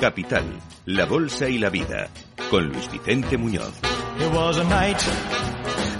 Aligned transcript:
Capital, 0.00 0.44
la 0.86 1.04
Bolsa 1.06 1.48
y 1.48 1.58
la 1.58 1.70
Vida, 1.70 2.08
con 2.50 2.68
Luis 2.68 2.90
Vicente 2.90 3.38
Muñoz. 3.38 3.74
It 4.18 4.32
was 4.32 4.58
a 4.58 4.64
night, 4.64 5.02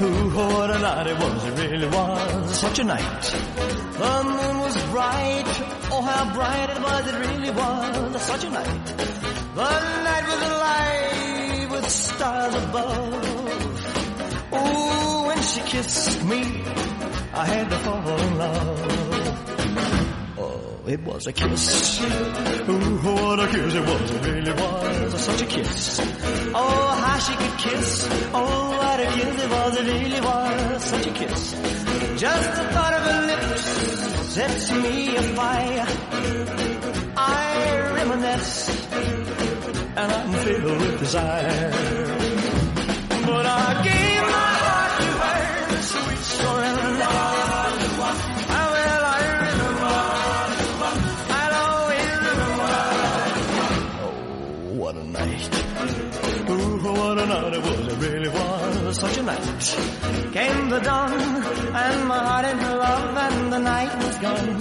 ooh, 0.02 0.30
what 0.30 0.70
a 0.70 0.78
night 0.78 1.06
it 1.06 1.18
was, 1.18 1.44
it 1.46 1.58
really 1.58 1.86
was 1.86 2.58
such 2.58 2.78
a 2.78 2.84
night. 2.84 3.22
The 3.98 4.24
moon 4.24 4.58
was 4.60 4.76
bright, 4.90 5.44
oh 5.90 6.02
how 6.02 6.32
bright 6.34 6.70
it 6.70 6.80
was, 6.82 7.06
it 7.08 7.18
really 7.18 7.50
was 7.50 8.22
such 8.22 8.44
a 8.44 8.50
night. 8.50 8.86
The 9.54 10.02
night 10.04 10.26
was 10.28 10.42
alive 10.50 11.70
with 11.70 11.88
stars 11.90 12.54
above. 12.54 13.14
Ooh, 14.52 15.26
when 15.26 15.42
she 15.42 15.60
kissed 15.62 16.22
me, 16.24 16.62
I 17.32 17.46
had 17.46 17.70
to 17.70 17.76
fall 17.78 18.18
in 18.18 18.38
love. 18.38 19.03
It 20.86 21.00
was 21.00 21.26
a 21.26 21.32
kiss. 21.32 21.98
Ooh, 22.02 22.98
what 22.98 23.40
a 23.40 23.46
kiss 23.48 23.74
it 23.74 23.86
was. 23.86 24.10
It 24.10 24.26
really 24.26 24.52
was 24.52 25.24
such 25.24 25.40
a 25.40 25.46
kiss. 25.46 26.00
Oh, 26.54 26.88
how 27.04 27.18
she 27.20 27.34
could 27.36 27.58
kiss. 27.58 28.08
Oh, 28.34 28.76
what 28.76 29.00
a 29.00 29.06
kiss 29.06 29.42
it 29.44 29.50
was. 29.50 29.76
It 29.78 29.86
really 29.86 30.20
was 30.20 30.84
such 30.84 31.06
a 31.06 31.10
kiss. 31.12 31.52
Just 32.20 32.50
the 32.56 32.64
thought 32.74 32.92
of 32.92 33.02
her 33.02 33.26
lips 33.26 33.62
sets 34.34 34.72
me 34.72 35.16
afire. 35.16 35.86
I 37.16 37.90
reminisce 37.94 38.68
and 38.92 40.12
I'm 40.12 40.32
filled 40.44 40.80
with 40.80 40.98
desire. 40.98 41.70
But 43.24 43.46
I 43.46 43.82
gave 43.84 44.22
my 44.36 44.52
heart 44.64 45.00
to 45.00 45.08
her, 45.24 45.82
sweet 45.82 46.18
surrender. 46.18 47.43
Was 58.94 59.00
such 59.00 59.18
a 59.18 59.22
night. 59.22 60.32
Came 60.32 60.68
the 60.68 60.80
dawn, 60.80 61.12
and 61.12 62.08
my 62.08 62.18
heart 62.18 62.46
in 62.46 62.58
her 62.58 62.76
love, 62.76 63.16
and 63.16 63.52
the 63.52 63.58
night 63.58 63.96
was 64.04 64.16
gone. 64.18 64.58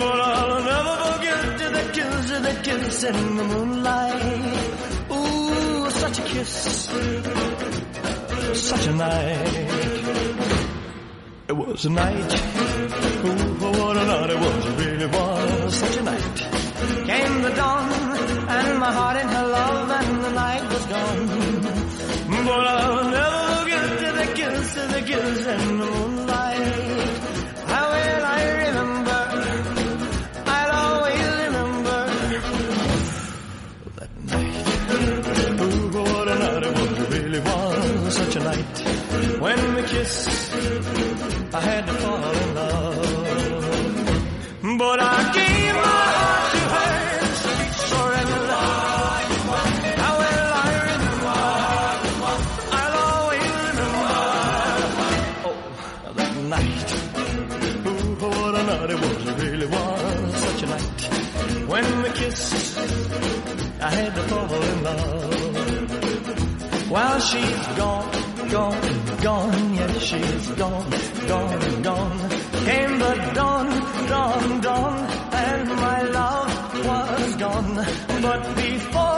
But 0.00 0.20
I'll 0.32 0.62
never 0.72 0.94
forget 1.04 1.58
the 1.76 1.84
kiss, 1.96 2.30
the 2.46 2.54
kiss 2.62 3.04
in 3.04 3.36
the 3.36 3.44
moonlight. 3.44 4.22
Ooh, 5.10 5.90
such 5.90 6.18
a 6.18 6.22
kiss, 6.22 6.52
such 8.54 8.86
a 8.86 8.92
night. 8.92 9.56
It 11.48 11.56
was 11.56 11.84
a 11.86 11.90
night. 11.90 12.34
Ooh, 13.24 13.66
oh, 13.66 13.72
what 13.80 13.96
a 13.96 14.04
night 14.04 14.30
it 14.30 14.38
was. 14.38 14.66
It 14.66 14.74
really 14.84 15.06
was 15.06 15.74
such 15.74 15.96
a 15.96 16.02
night. 16.02 16.36
Came 17.06 17.42
the 17.42 17.50
dawn, 17.50 17.90
and 18.48 18.78
my 18.78 18.92
heart 18.92 19.16
in 19.22 19.28
her 19.28 19.46
love, 19.46 19.90
and 19.90 20.24
the 20.24 20.30
night 20.30 20.62
was 20.72 20.86
gone. 20.86 21.68
But 22.48 22.94
the 22.94 22.97
kiss 25.02 25.46
in 25.46 25.78
the 25.78 25.86
moonlight. 25.86 26.74
How 27.66 27.84
will 27.90 28.24
I 28.24 28.42
remember? 28.64 29.20
I'll 30.46 30.72
always 30.84 31.22
remember 31.44 32.00
that 33.96 34.12
night. 34.24 35.60
Ooh, 35.60 35.88
what 35.98 36.28
a 36.28 36.34
night 36.38 36.62
it 36.62 36.72
was. 36.74 36.98
Really 37.14 37.40
was 37.40 38.14
such 38.16 38.36
a 38.36 38.40
night. 38.40 38.76
When 39.40 39.74
we 39.74 39.82
kissed, 39.82 40.28
I 41.54 41.60
had 41.60 41.86
to 41.86 41.92
fall 41.94 42.32
in 42.42 42.54
love. 42.54 42.96
But 44.78 45.00
I 45.00 45.32
gave 45.32 45.67
I 63.88 63.90
had 63.90 64.14
to 64.16 64.22
fall 64.28 64.62
in 64.70 64.82
love. 64.84 65.30
While 66.90 67.20
she's 67.20 67.66
gone, 67.80 68.10
gone, 68.50 69.16
gone, 69.22 69.74
yes, 69.76 70.02
she's 70.02 70.46
gone, 70.60 70.90
gone, 71.26 71.82
gone. 71.82 72.18
Came 72.66 72.98
the 72.98 73.14
dawn, 73.38 73.68
dawn, 74.12 74.60
dawn, 74.60 74.94
and 75.32 75.68
my 75.68 76.02
love 76.02 76.86
was 76.86 77.34
gone. 77.36 77.74
But 78.20 78.42
before 78.56 79.17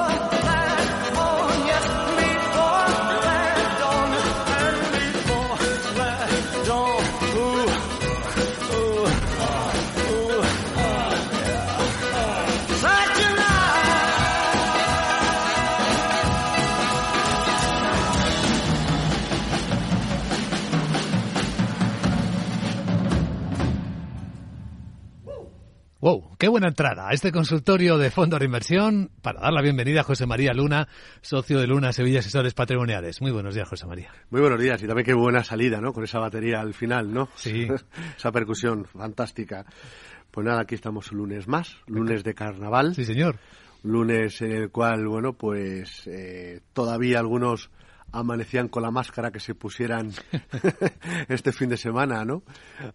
qué 26.40 26.48
buena 26.48 26.68
entrada 26.68 27.06
a 27.06 27.12
este 27.12 27.32
consultorio 27.32 27.98
de 27.98 28.10
fondos 28.10 28.40
de 28.40 28.46
inversión 28.46 29.10
para 29.20 29.40
dar 29.40 29.52
la 29.52 29.60
bienvenida 29.60 30.00
a 30.00 30.04
José 30.04 30.24
María 30.24 30.54
Luna, 30.54 30.88
socio 31.20 31.60
de 31.60 31.66
Luna 31.66 31.92
Sevilla 31.92 32.20
Asesores 32.20 32.54
Patrimoniales. 32.54 33.20
Muy 33.20 33.30
buenos 33.30 33.54
días, 33.54 33.68
José 33.68 33.86
María. 33.86 34.10
Muy 34.30 34.40
buenos 34.40 34.58
días 34.58 34.82
y 34.82 34.86
también 34.86 35.04
qué 35.04 35.12
buena 35.12 35.44
salida, 35.44 35.82
¿no? 35.82 35.92
Con 35.92 36.02
esa 36.02 36.18
batería 36.18 36.60
al 36.60 36.72
final, 36.72 37.12
¿no? 37.12 37.28
Sí. 37.34 37.68
esa 38.16 38.32
percusión 38.32 38.86
fantástica. 38.86 39.66
Pues 40.30 40.46
nada, 40.46 40.62
aquí 40.62 40.74
estamos 40.74 41.12
un 41.12 41.18
lunes 41.18 41.46
más, 41.46 41.76
lunes 41.86 42.24
de 42.24 42.32
carnaval. 42.32 42.94
Sí, 42.94 43.04
señor. 43.04 43.36
Lunes 43.82 44.40
en 44.40 44.52
el 44.52 44.70
cual, 44.70 45.06
bueno, 45.08 45.34
pues 45.34 46.06
eh, 46.06 46.60
todavía 46.72 47.18
algunos 47.18 47.68
amanecían 48.12 48.68
con 48.68 48.82
la 48.82 48.90
máscara 48.90 49.30
que 49.30 49.40
se 49.40 49.54
pusieran 49.54 50.12
este 51.28 51.52
fin 51.52 51.68
de 51.68 51.76
semana, 51.76 52.24
¿no? 52.24 52.42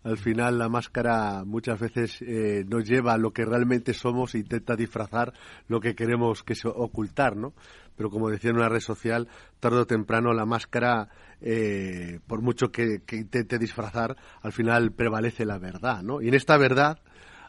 Al 0.03 0.17
final 0.17 0.57
la 0.57 0.69
máscara 0.69 1.43
muchas 1.45 1.79
veces 1.79 2.21
eh, 2.21 2.65
nos 2.67 2.85
lleva 2.85 3.13
a 3.13 3.17
lo 3.17 3.31
que 3.31 3.45
realmente 3.45 3.93
somos 3.93 4.35
e 4.35 4.39
intenta 4.39 4.75
disfrazar 4.75 5.33
lo 5.67 5.79
que 5.79 5.95
queremos 5.95 6.43
que 6.43 6.55
se 6.55 6.67
ocultar, 6.67 7.35
¿no? 7.35 7.53
Pero 7.95 8.09
como 8.09 8.29
decía 8.29 8.49
en 8.49 8.57
una 8.57 8.69
red 8.69 8.81
social, 8.81 9.27
tarde 9.59 9.77
o 9.77 9.87
temprano 9.87 10.33
la 10.33 10.45
máscara, 10.45 11.09
eh, 11.41 12.19
por 12.27 12.41
mucho 12.41 12.71
que, 12.71 13.03
que 13.05 13.15
intente 13.15 13.57
disfrazar, 13.57 14.17
al 14.41 14.51
final 14.51 14.91
prevalece 14.91 15.45
la 15.45 15.57
verdad, 15.57 16.03
¿no? 16.03 16.21
Y 16.21 16.27
en 16.27 16.33
esta 16.33 16.57
verdad, 16.57 16.99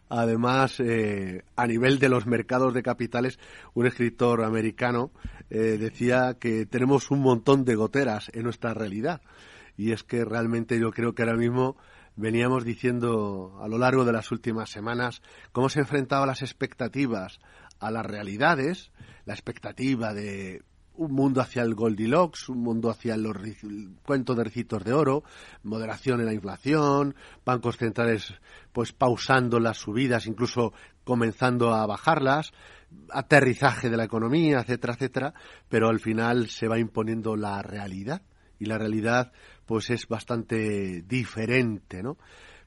Además, 0.08 0.78
eh, 0.78 1.44
a 1.56 1.66
nivel 1.66 1.98
de 1.98 2.08
los 2.08 2.26
mercados 2.26 2.72
de 2.74 2.82
capitales, 2.82 3.38
un 3.74 3.86
escritor 3.86 4.44
americano 4.44 5.10
eh, 5.50 5.78
decía 5.78 6.36
que 6.38 6.66
tenemos 6.66 7.10
un 7.10 7.20
montón 7.20 7.64
de 7.64 7.74
goteras 7.74 8.30
en 8.32 8.44
nuestra 8.44 8.72
realidad. 8.72 9.20
Y 9.76 9.92
es 9.92 10.04
que 10.04 10.24
realmente 10.24 10.78
yo 10.78 10.90
creo 10.90 11.14
que 11.14 11.22
ahora 11.22 11.36
mismo 11.36 11.76
veníamos 12.14 12.64
diciendo 12.64 13.58
a 13.60 13.68
lo 13.68 13.78
largo 13.78 14.04
de 14.04 14.12
las 14.12 14.30
últimas 14.32 14.70
semanas 14.70 15.22
cómo 15.52 15.68
se 15.68 15.80
enfrentaban 15.80 16.28
las 16.28 16.42
expectativas 16.42 17.40
a 17.78 17.90
las 17.90 18.06
realidades, 18.06 18.90
la 19.26 19.34
expectativa 19.34 20.14
de 20.14 20.62
un 20.96 21.12
mundo 21.12 21.40
hacia 21.40 21.62
el 21.62 21.74
Goldilocks, 21.74 22.48
un 22.48 22.58
mundo 22.58 22.90
hacia 22.90 23.16
los 23.16 23.36
cuentos 24.02 24.36
de 24.36 24.44
ricitos 24.44 24.84
de 24.84 24.92
oro, 24.92 25.24
moderación 25.62 26.20
en 26.20 26.26
la 26.26 26.34
inflación, 26.34 27.14
bancos 27.44 27.76
centrales 27.76 28.34
pues 28.72 28.92
pausando 28.92 29.60
las 29.60 29.78
subidas, 29.78 30.26
incluso 30.26 30.72
comenzando 31.04 31.74
a 31.74 31.86
bajarlas, 31.86 32.52
aterrizaje 33.10 33.90
de 33.90 33.96
la 33.96 34.04
economía, 34.04 34.60
etcétera, 34.60 34.94
etcétera, 34.94 35.34
pero 35.68 35.88
al 35.88 36.00
final 36.00 36.48
se 36.48 36.68
va 36.68 36.78
imponiendo 36.78 37.36
la 37.36 37.62
realidad 37.62 38.22
y 38.58 38.66
la 38.66 38.78
realidad 38.78 39.32
pues 39.66 39.90
es 39.90 40.06
bastante 40.08 41.02
diferente, 41.02 42.02
¿no? 42.02 42.16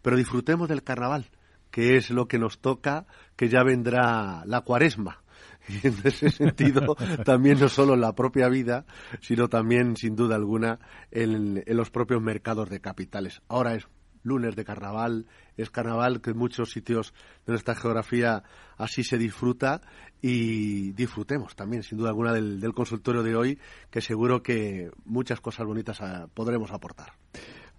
Pero 0.02 0.18
disfrutemos 0.18 0.70
del 0.70 0.84
carnaval, 0.84 1.30
que 1.72 1.98
es 1.98 2.10
lo 2.10 2.28
que 2.28 2.40
nos 2.40 2.60
toca, 2.60 3.06
que 3.36 3.50
ya 3.50 3.64
vendrá 3.64 4.44
la 4.46 4.62
cuaresma. 4.62 5.22
Y 5.70 5.88
en 5.88 5.96
ese 6.04 6.32
sentido, 6.32 6.96
también 7.24 7.60
no 7.60 7.70
solo 7.70 7.94
en 7.94 8.02
la 8.02 8.14
propia 8.14 8.50
vida, 8.50 8.86
sino 9.22 9.48
también, 9.50 9.96
sin 9.96 10.16
duda 10.16 10.36
alguna, 10.36 10.80
en, 11.12 11.64
los 11.68 11.92
propios 11.92 12.22
mercados 12.22 12.70
de 12.70 12.82
capitales. 12.82 13.42
Ahora 13.48 13.76
es 13.76 13.88
lunes 14.24 14.56
de 14.56 14.66
carnaval, 14.66 15.28
es 15.56 15.70
carnaval 15.70 16.22
que 16.22 16.32
en 16.32 16.38
muchos 16.38 16.72
sitios 16.72 17.14
de 17.46 17.54
nuestra 17.54 17.76
geografía 17.76 18.44
así 18.78 19.04
se 19.04 19.18
disfruta 19.18 19.82
y 20.22 20.92
disfrutemos 20.92 21.56
también, 21.56 21.84
sin 21.84 21.98
duda 21.98 22.10
alguna, 22.10 22.34
del, 22.34 22.60
del 22.60 22.74
consultorio 22.74 23.24
de 23.24 23.36
hoy, 23.36 23.60
que 23.90 24.02
seguro 24.02 24.44
que 24.44 24.92
muchas 25.06 25.40
cosas 25.40 25.66
bonitas 25.66 26.02
a, 26.02 26.28
podremos 26.28 26.72
aportar. 26.72 27.14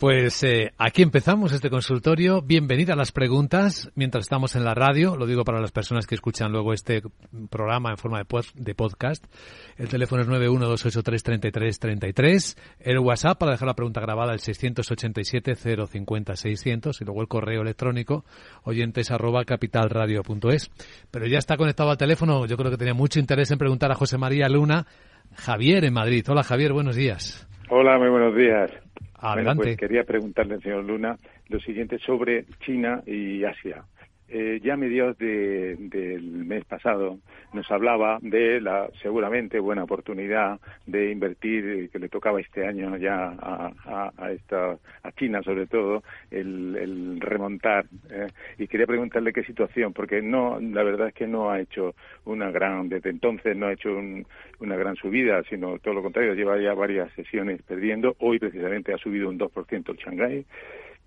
Pues 0.01 0.43
eh, 0.45 0.73
aquí 0.79 1.03
empezamos 1.03 1.53
este 1.53 1.69
consultorio. 1.69 2.41
Bienvenida 2.41 2.95
a 2.95 2.97
las 2.97 3.13
preguntas 3.13 3.93
mientras 3.95 4.25
estamos 4.25 4.57
en 4.57 4.65
la 4.65 4.73
radio. 4.73 5.15
Lo 5.15 5.27
digo 5.27 5.45
para 5.45 5.61
las 5.61 5.73
personas 5.73 6.07
que 6.07 6.15
escuchan 6.15 6.53
luego 6.53 6.73
este 6.73 7.03
programa 7.51 7.91
en 7.91 7.99
forma 7.99 8.25
de, 8.55 8.75
podcast. 8.75 9.23
El 9.77 9.91
teléfono 9.91 10.23
es 10.23 10.29
912833333. 10.31 12.57
El 12.81 13.01
WhatsApp 13.01 13.39
para 13.39 13.53
dejar 13.53 13.69
la 13.69 13.75
pregunta 13.75 14.01
grabada 14.01 14.33
el 14.33 14.39
687-050-600 14.39 16.99
y 16.99 17.05
luego 17.05 17.21
el 17.21 17.29
correo 17.29 17.61
electrónico 17.61 18.25
oyentes 18.63 19.11
arroba 19.11 19.45
capitalradio.es. 19.45 20.71
Pero 21.11 21.27
ya 21.27 21.37
está 21.37 21.59
conectado 21.59 21.91
al 21.91 21.99
teléfono. 21.99 22.47
Yo 22.47 22.57
creo 22.57 22.71
que 22.71 22.79
tenía 22.79 22.95
mucho 22.95 23.21
interés 23.21 23.51
en 23.51 23.59
preguntar 23.59 23.93
a 23.93 23.97
José 23.97 24.17
María 24.17 24.49
Luna. 24.49 24.87
Javier 25.37 25.85
en 25.85 25.93
Madrid. 25.93 26.25
Hola 26.27 26.43
Javier, 26.43 26.73
buenos 26.73 26.97
días. 26.97 27.47
Hola, 27.69 27.99
muy 27.99 28.09
buenos 28.09 28.35
días. 28.35 28.90
Adelante. 29.21 29.57
Bueno, 29.57 29.77
pues 29.77 29.77
quería 29.77 30.05
preguntarle 30.05 30.55
al 30.55 30.63
señor 30.63 30.85
Luna 30.85 31.17
lo 31.49 31.61
siguiente 31.61 31.99
sobre 31.99 32.45
China 32.65 33.03
y 33.07 33.45
Asia. 33.45 33.85
Eh, 34.33 34.61
ya 34.63 34.75
a 34.75 34.77
mediados 34.77 35.19
de, 35.19 35.75
del 35.77 36.23
mes 36.23 36.65
pasado 36.65 37.19
nos 37.53 37.69
hablaba 37.71 38.21
de 38.23 38.61
la 38.61 38.89
seguramente 39.03 39.59
buena 39.59 39.83
oportunidad 39.83 40.61
de 40.87 41.11
invertir 41.11 41.65
eh, 41.67 41.89
que 41.93 41.99
le 41.99 42.09
tocaba 42.09 42.41
este 42.41 42.65
año 42.65 42.97
ya 42.97 43.35
a, 43.41 44.13
a, 44.17 44.31
esta 44.31 44.79
a 45.03 45.13
China 45.19 45.43
sobre 45.43 45.67
todo 45.67 46.05
el, 46.31 46.77
el 46.77 47.21
remontar 47.21 47.87
eh, 48.09 48.29
y 48.57 48.69
quería 48.69 48.87
preguntarle 48.87 49.33
qué 49.33 49.43
situación 49.43 49.93
porque 49.93 50.23
no 50.23 50.61
la 50.61 50.85
verdad 50.85 51.09
es 51.09 51.15
que 51.15 51.27
no 51.27 51.51
ha 51.51 51.61
hecho 51.61 51.97
una 52.25 52.53
gran 52.53 52.89
desde 52.89 53.11
entonces 53.11 53.57
no 53.57 53.67
ha 53.67 53.73
hecho 53.73 53.99
una 54.61 54.77
gran 54.77 54.95
subida 54.95 55.43
sino 55.51 55.81
todo 55.81 55.95
lo 55.95 56.03
contrario 56.05 56.35
lleva 56.35 56.57
ya 56.61 56.73
varias 56.75 57.13
sesiones 57.15 57.63
perdiendo. 57.63 58.15
Hoy 58.21 58.39
precisamente 58.39 58.95
ha 58.95 58.99
subido 58.99 59.29
un 59.29 59.39
2% 59.39 59.91
el 59.91 59.97
Shanghái 59.97 60.47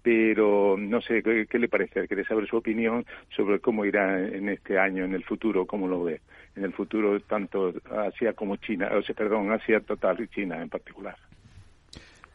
pero 0.03 0.75
no 0.77 1.01
sé 1.01 1.23
qué, 1.23 1.57
le 1.57 1.69
parece, 1.69 2.07
quería 2.07 2.25
saber 2.25 2.45
su 2.47 2.57
opinión 2.57 3.05
sobre 3.35 3.59
cómo 3.59 3.85
irá 3.85 4.19
en 4.19 4.49
este 4.49 4.77
año, 4.77 5.05
en 5.05 5.13
el 5.13 5.23
futuro, 5.23 5.65
cómo 5.65 5.87
lo 5.87 6.03
ve, 6.03 6.19
en 6.55 6.65
el 6.65 6.73
futuro 6.73 7.19
tanto 7.21 7.73
Asia 7.89 8.33
como 8.33 8.57
China, 8.57 8.89
o 8.95 9.01
sea, 9.01 9.15
perdón, 9.15 9.51
Asia 9.51 9.79
total 9.79 10.21
y 10.21 10.27
China 10.27 10.61
en 10.61 10.69
particular. 10.69 11.15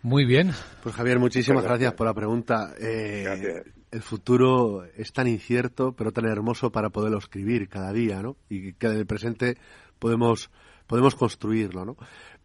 Muy 0.01 0.25
bien. 0.25 0.51
Pues 0.83 0.95
Javier, 0.95 1.19
muchísimas 1.19 1.65
gracias. 1.65 1.93
por 1.93 2.07
la 2.07 2.15
pregunta. 2.15 2.73
Eh, 2.81 3.63
el 3.91 4.01
futuro 4.01 4.85
es 4.97 5.13
tan 5.13 5.27
incierto, 5.27 5.93
pero 5.93 6.13
tan 6.13 6.25
hermoso 6.27 6.71
para 6.71 6.89
poderlo 6.89 7.19
escribir 7.19 7.69
cada 7.69 7.93
día, 7.93 8.23
¿no? 8.23 8.37
Y 8.49 8.75
que 8.75 8.87
en 8.87 8.93
el 8.93 9.07
presente 9.07 9.57
podemos 9.99 10.51
podemos 10.87 11.15
construirlo, 11.17 11.85
¿no? 11.85 11.97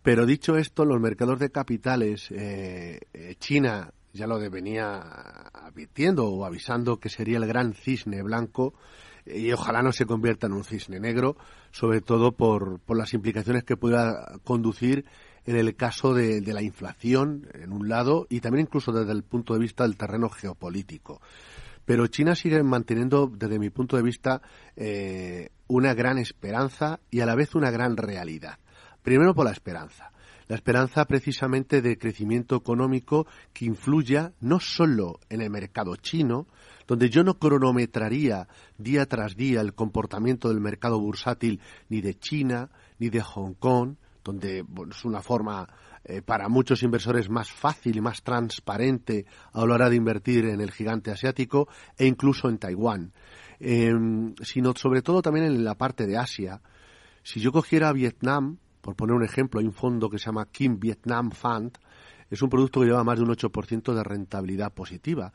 Pero 0.02 0.26
dicho 0.26 0.58
esto, 0.58 0.84
los 0.84 1.00
mercados 1.00 1.40
de 1.40 1.50
capitales, 1.50 2.30
eh, 2.32 3.00
eh 3.14 3.36
China 3.40 3.94
ya 4.14 4.28
lo 4.28 4.40
venía 4.50 5.02
advirtiendo 5.54 6.28
o 6.28 6.46
avisando 6.46 7.00
que 7.00 7.10
sería 7.10 7.38
el 7.38 7.48
gran 7.48 7.74
cisne 7.74 8.22
blanco 8.22 8.76
y 9.26 9.52
ojalá 9.52 9.82
no 9.82 9.92
se 9.92 10.06
convierta 10.06 10.48
en 10.48 10.54
un 10.54 10.64
cisne 10.64 11.00
negro, 11.00 11.36
sobre 11.72 12.02
todo 12.02 12.34
por, 12.34 12.80
por 12.80 12.98
las 12.98 13.14
implicaciones 13.14 13.64
que 13.64 13.76
pueda 13.76 14.38
conducir 14.44 15.06
en 15.46 15.56
el 15.56 15.76
caso 15.76 16.14
de, 16.14 16.42
la 16.42 16.62
inflación, 16.62 17.48
en 17.54 17.74
un 17.74 17.90
lado, 17.90 18.28
y 18.30 18.40
también 18.40 18.68
incluso 18.68 18.92
desde 18.92 19.12
el 19.12 19.24
punto 19.24 19.54
de 19.54 19.60
vista 19.60 19.84
del 19.84 19.98
terreno 19.98 20.30
geopolítico. 20.30 21.22
Pero 21.86 22.08
China 22.08 22.36
sigue 22.36 22.64
manteniendo, 22.64 23.28
desde 23.28 23.60
mi 23.60 23.70
punto 23.70 23.98
de 23.98 24.04
vista, 24.04 24.42
eh, 24.76 25.50
una 25.68 25.94
gran 25.94 26.18
esperanza 26.18 27.00
y 27.12 27.20
a 27.20 27.26
la 27.26 27.36
vez 27.36 27.56
una 27.56 27.72
gran 27.72 27.98
realidad. 27.98 28.60
Primero 29.02 29.34
por 29.34 29.46
la 29.46 29.52
esperanza 29.52 30.13
la 30.48 30.56
esperanza 30.56 31.06
precisamente 31.06 31.82
de 31.82 31.98
crecimiento 31.98 32.56
económico 32.56 33.28
que 33.54 33.66
influya 33.66 34.34
no 34.42 34.60
solo 34.60 35.20
en 35.30 35.42
el 35.42 35.50
mercado 35.50 35.96
chino, 35.96 36.48
donde 36.88 37.10
yo 37.10 37.24
no 37.24 37.40
cronometraría 37.40 38.48
día 38.78 39.06
tras 39.06 39.36
día 39.36 39.62
el 39.62 39.74
comportamiento 39.74 40.50
del 40.50 40.60
mercado 40.60 41.00
bursátil 41.00 41.60
ni 41.90 42.02
de 42.02 42.18
China 42.18 42.70
ni 43.00 43.10
de 43.10 43.22
Hong 43.22 43.54
Kong, 43.54 43.96
donde 44.24 44.66
es 44.90 45.06
una 45.06 45.22
forma 45.22 45.68
eh, 46.06 46.22
para 46.22 46.50
muchos 46.50 46.84
inversores 46.84 47.30
más 47.30 47.52
fácil 47.52 47.96
y 47.96 48.02
más 48.02 48.24
transparente 48.24 49.26
a 49.54 49.66
la 49.66 49.74
hora 49.74 49.90
de 49.90 49.96
invertir 49.96 50.46
en 50.46 50.60
el 50.60 50.72
gigante 50.72 51.12
asiático 51.12 51.68
e 51.98 52.06
incluso 52.06 52.50
en 52.50 52.58
Taiwán, 52.58 53.14
em, 53.60 54.36
sino 54.42 54.74
sobre 54.76 55.02
todo 55.02 55.22
también 55.22 55.46
en 55.46 55.64
la 55.64 55.76
parte 55.76 56.06
de 56.06 56.18
Asia. 56.18 56.62
Si 57.24 57.40
yo 57.40 57.54
cogiera 57.54 57.94
Vietnam, 57.94 58.58
por 58.84 58.98
poner 58.98 59.16
un 59.16 59.24
ejemplo, 59.24 59.62
hay 59.62 59.66
un 59.66 59.74
fondo 59.74 60.10
que 60.10 60.20
se 60.20 60.26
llama 60.26 60.46
Kim 60.52 60.78
Vietnam 60.78 61.32
Fund, 61.32 61.78
es 62.30 62.42
un 62.42 62.50
producto 62.50 62.82
que 62.82 62.88
lleva 62.88 63.04
más 63.06 63.18
de 63.18 63.24
un 63.24 63.30
8% 63.30 63.94
de 63.94 64.04
rentabilidad 64.04 64.74
positiva. 64.74 65.32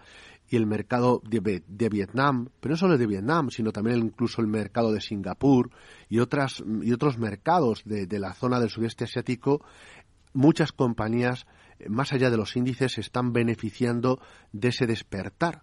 Y 0.51 0.57
el 0.57 0.67
mercado 0.67 1.23
de, 1.25 1.89
Vietnam, 1.89 2.51
pero 2.61 2.73
no 2.75 2.77
solo 2.77 2.99
de 2.99 3.07
Vietnam, 3.07 3.49
sino 3.51 3.73
también 3.73 3.99
incluso 4.01 4.43
el 4.43 4.49
mercado 4.49 4.93
de 4.93 5.01
Singapur 5.01 5.71
y, 6.11 6.19
otras, 6.19 6.63
y 6.83 6.93
otros 6.93 7.17
mercados 7.17 7.83
de, 7.87 8.07
de 8.07 8.19
la 8.19 8.35
zona 8.35 8.61
del 8.61 8.69
sudeste 8.69 9.05
asiático, 9.05 9.65
muchas 10.35 10.73
compañías, 10.73 11.47
eh, 11.79 11.89
más 11.89 12.13
allá 12.13 12.29
de 12.31 12.37
los 12.37 12.55
índices, 12.55 12.93
se 12.93 13.01
están 13.01 13.33
beneficiando 13.33 14.21
de 14.53 14.69
ese 14.69 14.87
despertar 14.87 15.63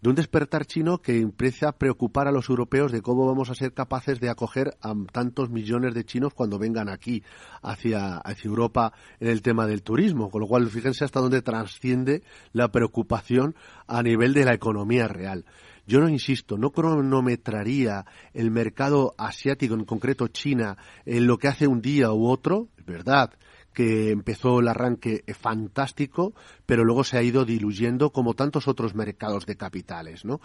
de 0.00 0.08
un 0.08 0.14
despertar 0.14 0.64
chino 0.64 0.98
que 0.98 1.18
empieza 1.18 1.68
a 1.68 1.78
preocupar 1.78 2.26
a 2.26 2.32
los 2.32 2.48
europeos 2.48 2.90
de 2.90 3.02
cómo 3.02 3.26
vamos 3.26 3.50
a 3.50 3.54
ser 3.54 3.74
capaces 3.74 4.18
de 4.18 4.30
acoger 4.30 4.76
a 4.80 4.94
tantos 5.12 5.50
millones 5.50 5.94
de 5.94 6.04
chinos 6.04 6.32
cuando 6.32 6.58
vengan 6.58 6.88
aquí 6.88 7.22
hacia, 7.62 8.16
hacia 8.16 8.48
Europa 8.48 8.92
en 9.18 9.28
el 9.28 9.42
tema 9.42 9.66
del 9.66 9.82
turismo. 9.82 10.30
Con 10.30 10.40
lo 10.40 10.46
cual, 10.46 10.68
fíjense 10.68 11.04
hasta 11.04 11.20
dónde 11.20 11.42
trasciende 11.42 12.22
la 12.52 12.72
preocupación 12.72 13.54
a 13.86 14.02
nivel 14.02 14.32
de 14.32 14.46
la 14.46 14.54
economía 14.54 15.06
real. 15.06 15.44
Yo 15.86 16.00
no 16.00 16.08
insisto, 16.08 16.56
no 16.56 16.70
cronometraría 16.70 18.06
el 18.32 18.50
mercado 18.50 19.14
asiático, 19.18 19.74
en 19.74 19.84
concreto 19.84 20.28
China, 20.28 20.76
en 21.04 21.26
lo 21.26 21.36
que 21.36 21.48
hace 21.48 21.66
un 21.66 21.82
día 21.82 22.12
u 22.12 22.28
otro, 22.28 22.68
es 22.78 22.86
verdad 22.86 23.32
que 23.72 24.10
empezó 24.10 24.60
el 24.60 24.68
arranque 24.68 25.24
fantástico, 25.38 26.34
pero 26.66 26.84
luego 26.84 27.04
se 27.04 27.18
ha 27.18 27.22
ido 27.22 27.44
diluyendo 27.44 28.10
como 28.10 28.34
tantos 28.34 28.68
otros 28.68 28.94
mercados 28.94 29.46
de 29.46 29.56
capitales, 29.56 30.24
¿no? 30.24 30.40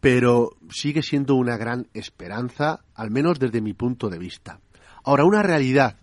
Pero 0.00 0.56
sigue 0.70 1.02
siendo 1.02 1.34
una 1.34 1.56
gran 1.56 1.88
esperanza, 1.94 2.84
al 2.94 3.10
menos 3.10 3.38
desde 3.38 3.60
mi 3.60 3.72
punto 3.72 4.08
de 4.08 4.18
vista. 4.18 4.60
Ahora, 5.04 5.24
una 5.24 5.42
realidad. 5.42 5.96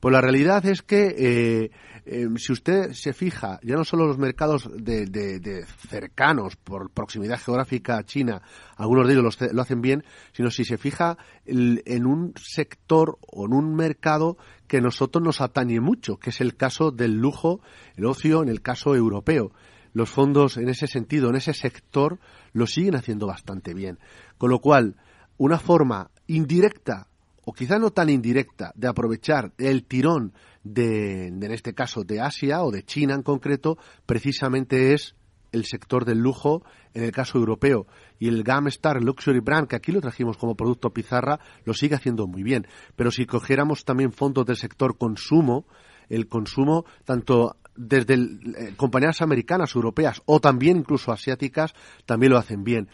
Pues 0.00 0.12
la 0.12 0.20
realidad 0.22 0.64
es 0.64 0.82
que 0.82 1.14
eh, 1.18 1.70
eh, 2.12 2.28
si 2.38 2.52
usted 2.52 2.92
se 2.92 3.12
fija, 3.12 3.60
ya 3.62 3.76
no 3.76 3.84
solo 3.84 4.04
los 4.04 4.18
mercados 4.18 4.68
de, 4.74 5.64
cercanos 5.88 6.56
por 6.56 6.90
proximidad 6.90 7.38
geográfica 7.38 7.98
a 7.98 8.04
China, 8.04 8.42
algunos 8.76 9.06
de 9.06 9.12
ellos 9.12 9.38
lo, 9.52 9.62
hacen 9.62 9.80
bien, 9.80 10.02
sino 10.32 10.50
si 10.50 10.64
se 10.64 10.76
fija 10.76 11.18
en 11.46 12.06
un 12.06 12.34
sector 12.36 13.16
o 13.20 13.46
en 13.46 13.52
un 13.52 13.76
mercado 13.76 14.38
que 14.66 14.80
nosotros 14.80 15.22
nos 15.22 15.40
atañe 15.40 15.78
mucho, 15.78 16.16
que 16.16 16.30
es 16.30 16.40
el 16.40 16.56
caso 16.56 16.90
del 16.90 17.16
lujo, 17.16 17.60
el 17.94 18.06
ocio 18.06 18.42
en 18.42 18.48
el 18.48 18.60
caso 18.60 18.96
europeo. 18.96 19.52
Los 19.92 20.10
fondos 20.10 20.56
en 20.56 20.68
ese 20.68 20.88
sentido, 20.88 21.30
en 21.30 21.36
ese 21.36 21.54
sector, 21.54 22.18
lo 22.52 22.66
siguen 22.66 22.96
haciendo 22.96 23.28
bastante 23.28 23.72
bien. 23.72 24.00
Con 24.36 24.50
lo 24.50 24.58
cual, 24.58 24.96
una 25.36 25.60
forma 25.60 26.10
indirecta 26.26 27.06
o 27.44 27.52
quizá 27.52 27.78
no 27.78 27.90
tan 27.90 28.10
indirecta, 28.10 28.72
de 28.74 28.88
aprovechar 28.88 29.52
el 29.58 29.84
tirón 29.84 30.32
de, 30.62 31.28
en 31.28 31.52
este 31.52 31.74
caso, 31.74 32.04
de 32.04 32.20
Asia 32.20 32.62
o 32.62 32.70
de 32.70 32.82
China 32.82 33.14
en 33.14 33.22
concreto, 33.22 33.78
precisamente 34.06 34.94
es 34.94 35.14
el 35.52 35.64
sector 35.64 36.04
del 36.04 36.18
lujo 36.18 36.62
en 36.94 37.04
el 37.04 37.12
caso 37.12 37.38
europeo. 37.38 37.86
Y 38.18 38.28
el 38.28 38.42
Gamstar 38.42 39.02
Luxury 39.02 39.40
Brand, 39.40 39.68
que 39.68 39.76
aquí 39.76 39.92
lo 39.92 40.00
trajimos 40.00 40.36
como 40.36 40.54
producto 40.54 40.92
pizarra, 40.92 41.40
lo 41.64 41.74
sigue 41.74 41.94
haciendo 41.94 42.26
muy 42.26 42.42
bien. 42.42 42.66
Pero 42.96 43.10
si 43.10 43.26
cogiéramos 43.26 43.84
también 43.84 44.12
fondos 44.12 44.46
del 44.46 44.56
sector 44.56 44.96
consumo, 44.96 45.66
el 46.08 46.28
consumo, 46.28 46.84
tanto 47.04 47.56
desde 47.76 48.14
eh, 48.14 48.74
compañías 48.76 49.22
americanas, 49.22 49.74
europeas 49.74 50.22
o 50.26 50.40
también 50.40 50.78
incluso 50.78 51.12
asiáticas, 51.12 51.72
también 52.04 52.32
lo 52.32 52.38
hacen 52.38 52.64
bien. 52.64 52.88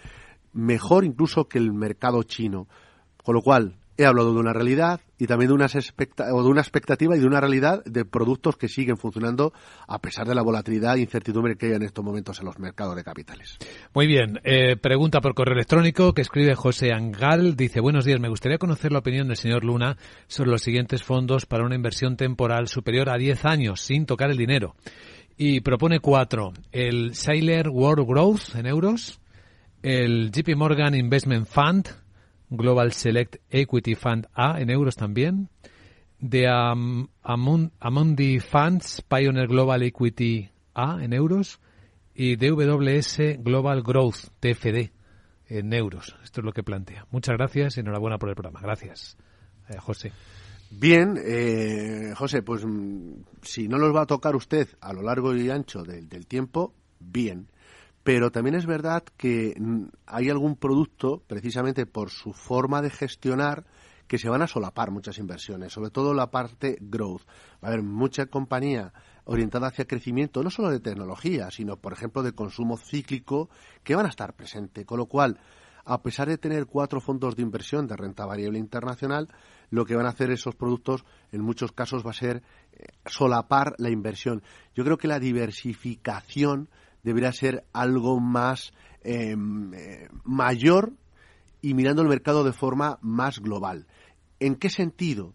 Mejor 0.52 1.04
incluso 1.04 1.48
que 1.48 1.58
el 1.58 1.72
mercado 1.72 2.22
chino. 2.22 2.68
Con 3.22 3.34
lo 3.34 3.42
cual, 3.42 3.76
he 3.96 4.04
hablado 4.04 4.32
de 4.34 4.40
una 4.40 4.52
realidad 4.52 5.00
y 5.18 5.26
también 5.26 5.48
de, 5.48 5.54
unas 5.54 5.74
o 5.74 6.42
de 6.42 6.48
una 6.48 6.60
expectativa 6.60 7.16
y 7.16 7.20
de 7.20 7.26
una 7.26 7.40
realidad 7.40 7.82
de 7.84 8.04
productos 8.04 8.56
que 8.56 8.68
siguen 8.68 8.96
funcionando 8.96 9.52
a 9.88 9.98
pesar 10.00 10.26
de 10.26 10.34
la 10.34 10.42
volatilidad 10.42 10.96
e 10.96 11.00
incertidumbre 11.00 11.56
que 11.56 11.66
hay 11.66 11.72
en 11.72 11.82
estos 11.82 12.04
momentos 12.04 12.38
en 12.38 12.46
los 12.46 12.58
mercados 12.58 12.96
de 12.96 13.04
capitales. 13.04 13.56
Muy 13.94 14.06
bien. 14.06 14.40
Eh, 14.44 14.76
pregunta 14.76 15.20
por 15.20 15.34
correo 15.34 15.54
electrónico 15.54 16.12
que 16.12 16.22
escribe 16.22 16.54
José 16.54 16.92
Angal. 16.92 17.56
Dice, 17.56 17.80
buenos 17.80 18.04
días, 18.04 18.20
me 18.20 18.28
gustaría 18.28 18.58
conocer 18.58 18.92
la 18.92 18.98
opinión 18.98 19.28
del 19.28 19.36
señor 19.36 19.64
Luna 19.64 19.96
sobre 20.26 20.50
los 20.50 20.62
siguientes 20.62 21.02
fondos 21.02 21.46
para 21.46 21.64
una 21.64 21.76
inversión 21.76 22.16
temporal 22.16 22.68
superior 22.68 23.08
a 23.08 23.16
10 23.16 23.44
años 23.46 23.80
sin 23.80 24.04
tocar 24.06 24.30
el 24.30 24.36
dinero. 24.36 24.74
Y 25.38 25.60
propone 25.60 26.00
cuatro. 26.00 26.52
El 26.72 27.14
Sailor 27.14 27.68
World 27.68 28.06
Growth 28.06 28.54
en 28.54 28.66
euros, 28.66 29.20
el 29.82 30.30
JP 30.30 30.56
Morgan 30.56 30.94
Investment 30.94 31.46
Fund, 31.46 31.88
Global 32.50 32.92
Select 32.92 33.36
Equity 33.50 33.94
Fund 33.94 34.28
A 34.34 34.60
en 34.60 34.70
euros 34.70 34.96
también. 34.96 35.48
De 36.18 36.46
Amundi 36.48 38.40
Funds 38.40 39.02
Pioneer 39.02 39.48
Global 39.48 39.82
Equity 39.82 40.50
A 40.74 40.98
en 41.02 41.12
euros. 41.12 41.60
y 42.16 42.36
DWS 42.36 43.42
Global 43.42 43.82
Growth, 43.82 44.30
TFD, 44.40 44.90
en 45.48 45.72
euros. 45.72 46.16
Esto 46.24 46.40
es 46.40 46.44
lo 46.44 46.52
que 46.52 46.62
plantea. 46.62 47.06
Muchas 47.10 47.36
gracias 47.36 47.76
y 47.76 47.80
enhorabuena 47.80 48.18
por 48.18 48.30
el 48.30 48.34
programa. 48.34 48.60
Gracias, 48.62 49.16
eh, 49.68 49.78
José. 49.78 50.12
Bien, 50.70 51.16
eh, 51.22 52.12
José, 52.16 52.42
pues 52.42 52.64
mm, 52.64 53.12
si 53.42 53.68
no 53.68 53.78
los 53.78 53.94
va 53.94 54.02
a 54.02 54.06
tocar 54.06 54.34
usted 54.34 54.68
a 54.80 54.92
lo 54.92 55.02
largo 55.02 55.34
y 55.36 55.50
ancho 55.50 55.82
del 55.82 56.26
tiempo, 56.26 56.74
bien. 56.98 57.48
Pero 58.06 58.30
también 58.30 58.54
es 58.54 58.66
verdad 58.66 59.02
que 59.16 59.52
mm, 59.58 59.86
hay 60.06 60.30
algún 60.30 60.54
producto, 60.54 61.24
precisamente 61.26 61.86
por 61.86 62.10
su 62.10 62.32
forma 62.32 62.80
de 62.80 62.88
gestionar, 62.88 63.66
que 64.06 64.16
se 64.16 64.28
van 64.28 64.42
a 64.42 64.46
solapar 64.46 64.92
muchas 64.92 65.18
inversiones, 65.18 65.72
sobre 65.72 65.90
todo 65.90 66.14
la 66.14 66.30
parte 66.30 66.78
growth. 66.80 67.22
Va 67.54 67.66
a 67.66 67.72
haber 67.72 67.82
mucha 67.82 68.26
compañía 68.26 68.92
orientada 69.24 69.66
hacia 69.66 69.88
crecimiento, 69.88 70.44
no 70.44 70.50
solo 70.50 70.70
de 70.70 70.78
tecnología, 70.78 71.50
sino, 71.50 71.78
por 71.78 71.94
ejemplo, 71.94 72.22
de 72.22 72.30
consumo 72.30 72.76
cíclico, 72.76 73.50
que 73.82 73.96
van 73.96 74.06
a 74.06 74.10
estar 74.10 74.36
presentes. 74.36 74.86
Con 74.86 74.98
lo 74.98 75.06
cual, 75.06 75.40
a 75.84 76.00
pesar 76.00 76.28
de 76.28 76.38
tener 76.38 76.66
cuatro 76.66 77.00
fondos 77.00 77.34
de 77.34 77.42
inversión 77.42 77.88
de 77.88 77.96
renta 77.96 78.24
variable 78.24 78.60
internacional, 78.60 79.26
lo 79.70 79.84
que 79.84 79.96
van 79.96 80.06
a 80.06 80.10
hacer 80.10 80.30
esos 80.30 80.54
productos 80.54 81.04
en 81.32 81.40
muchos 81.40 81.72
casos 81.72 82.06
va 82.06 82.10
a 82.10 82.14
ser 82.14 82.44
eh, 82.70 82.84
solapar 83.04 83.74
la 83.78 83.90
inversión. 83.90 84.44
Yo 84.76 84.84
creo 84.84 84.96
que 84.96 85.08
la 85.08 85.18
diversificación 85.18 86.68
debería 87.06 87.32
ser 87.32 87.64
algo 87.72 88.18
más 88.18 88.72
em, 89.02 89.72
eh, 89.72 90.08
mayor 90.24 90.92
y 91.62 91.72
mirando 91.72 92.02
el 92.02 92.08
mercado 92.08 92.42
de 92.42 92.52
forma 92.52 92.98
más 93.00 93.38
global. 93.38 93.86
¿En 94.40 94.56
qué 94.56 94.70
sentido? 94.70 95.32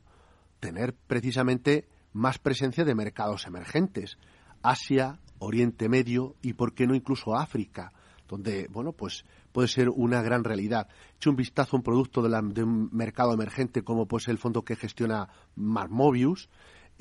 Tener 0.59 0.93
precisamente 0.93 1.87
más 2.11 2.39
presencia 2.39 2.83
de 2.83 2.93
mercados 2.93 3.47
emergentes. 3.47 4.17
Asia, 4.61 5.21
Oriente 5.39 5.87
Medio 5.87 6.35
y, 6.41 6.53
por 6.53 6.73
qué 6.73 6.85
no, 6.87 6.93
incluso 6.93 7.37
África, 7.37 7.93
donde, 8.27 8.67
bueno, 8.69 8.91
pues 8.91 9.23
puede 9.53 9.69
ser 9.69 9.87
una 9.87 10.21
gran 10.21 10.43
realidad. 10.43 10.89
He 11.13 11.15
hecho 11.15 11.29
un 11.29 11.37
vistazo 11.37 11.77
a 11.77 11.79
un 11.79 11.83
producto 11.83 12.21
de, 12.21 12.63
un 12.63 12.89
mercado 12.91 13.33
emergente 13.33 13.81
como 13.81 14.07
pues 14.07 14.27
el 14.27 14.37
fondo 14.37 14.65
que 14.65 14.75
gestiona 14.75 15.29
Marmobius, 15.55 16.49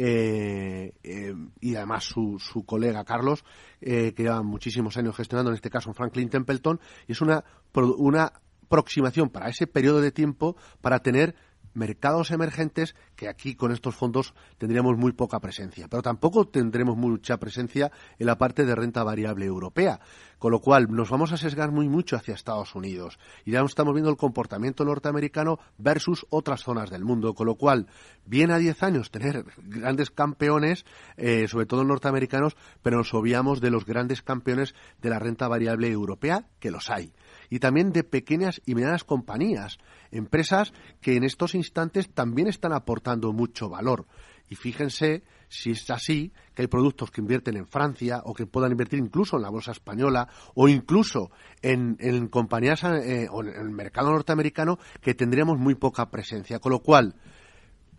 eh, 0.02 0.94
eh, 1.02 1.34
y 1.60 1.74
además 1.74 2.04
su, 2.04 2.38
su 2.38 2.64
colega 2.64 3.04
Carlos, 3.04 3.44
eh, 3.82 4.14
que 4.14 4.22
lleva 4.22 4.42
muchísimos 4.42 4.96
años 4.96 5.14
gestionando, 5.14 5.50
en 5.50 5.56
este 5.56 5.68
caso 5.68 5.92
Franklin 5.92 6.30
Templeton, 6.30 6.80
y 7.06 7.12
es 7.12 7.20
una, 7.20 7.44
una 7.74 8.32
aproximación 8.64 9.28
para 9.28 9.50
ese 9.50 9.66
periodo 9.66 10.00
de 10.00 10.10
tiempo 10.10 10.56
para 10.80 11.00
tener 11.00 11.34
mercados 11.74 12.30
emergentes 12.30 12.94
que 13.16 13.28
aquí 13.28 13.54
con 13.54 13.72
estos 13.72 13.94
fondos 13.94 14.34
tendríamos 14.58 14.96
muy 14.96 15.12
poca 15.12 15.40
presencia, 15.40 15.88
pero 15.88 16.02
tampoco 16.02 16.46
tendremos 16.46 16.96
mucha 16.96 17.38
presencia 17.38 17.90
en 18.18 18.26
la 18.26 18.38
parte 18.38 18.64
de 18.64 18.74
renta 18.74 19.04
variable 19.04 19.46
europea, 19.46 20.00
con 20.38 20.52
lo 20.52 20.60
cual 20.60 20.88
nos 20.90 21.10
vamos 21.10 21.32
a 21.32 21.36
sesgar 21.36 21.70
muy 21.70 21.88
mucho 21.88 22.16
hacia 22.16 22.34
Estados 22.34 22.74
Unidos. 22.74 23.18
Y 23.44 23.52
ya 23.52 23.60
estamos 23.60 23.94
viendo 23.94 24.10
el 24.10 24.16
comportamiento 24.16 24.84
norteamericano 24.84 25.58
versus 25.78 26.26
otras 26.30 26.62
zonas 26.62 26.90
del 26.90 27.04
mundo, 27.04 27.34
con 27.34 27.46
lo 27.46 27.56
cual 27.56 27.86
bien 28.24 28.50
a 28.50 28.58
10 28.58 28.82
años 28.82 29.10
tener 29.10 29.44
grandes 29.58 30.10
campeones, 30.10 30.84
eh, 31.16 31.46
sobre 31.48 31.66
todo 31.66 31.84
norteamericanos, 31.84 32.56
pero 32.82 32.98
nos 32.98 33.14
obviamos 33.14 33.60
de 33.60 33.70
los 33.70 33.84
grandes 33.84 34.22
campeones 34.22 34.74
de 35.00 35.10
la 35.10 35.18
renta 35.18 35.48
variable 35.48 35.88
europea, 35.88 36.46
que 36.58 36.70
los 36.70 36.90
hay 36.90 37.12
y 37.50 37.58
también 37.58 37.92
de 37.92 38.04
pequeñas 38.04 38.62
y 38.64 38.74
medianas 38.74 39.04
compañías, 39.04 39.78
empresas 40.10 40.72
que 41.00 41.16
en 41.16 41.24
estos 41.24 41.54
instantes 41.54 42.08
también 42.08 42.48
están 42.48 42.72
aportando 42.72 43.32
mucho 43.32 43.68
valor. 43.68 44.06
Y 44.48 44.54
fíjense 44.54 45.22
si 45.48 45.72
es 45.72 45.90
así, 45.90 46.32
que 46.54 46.62
hay 46.62 46.68
productos 46.68 47.10
que 47.10 47.20
invierten 47.20 47.56
en 47.56 47.66
Francia 47.66 48.22
o 48.24 48.34
que 48.34 48.46
puedan 48.46 48.70
invertir 48.70 49.00
incluso 49.00 49.36
en 49.36 49.42
la 49.42 49.50
bolsa 49.50 49.72
española 49.72 50.28
o 50.54 50.68
incluso 50.68 51.30
en, 51.60 52.28
compañías 52.28 52.84
eh, 52.84 53.26
o 53.30 53.42
en 53.42 53.48
el 53.48 53.70
mercado 53.70 54.10
norteamericano 54.10 54.78
que 55.00 55.14
tendríamos 55.14 55.58
muy 55.58 55.74
poca 55.74 56.08
presencia. 56.08 56.60
Con 56.60 56.70
lo 56.72 56.80
cual, 56.80 57.16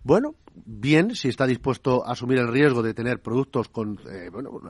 bueno, 0.03 0.35
bien 0.55 1.13
si 1.13 1.27
está 1.27 1.45
dispuesto 1.45 2.05
a 2.05 2.13
asumir 2.13 2.39
el 2.39 2.47
riesgo 2.47 2.81
de 2.81 2.93
tener 2.93 3.21
productos 3.21 3.67
con, 3.67 3.99
eh, 4.09 4.29
bueno, 4.31 4.61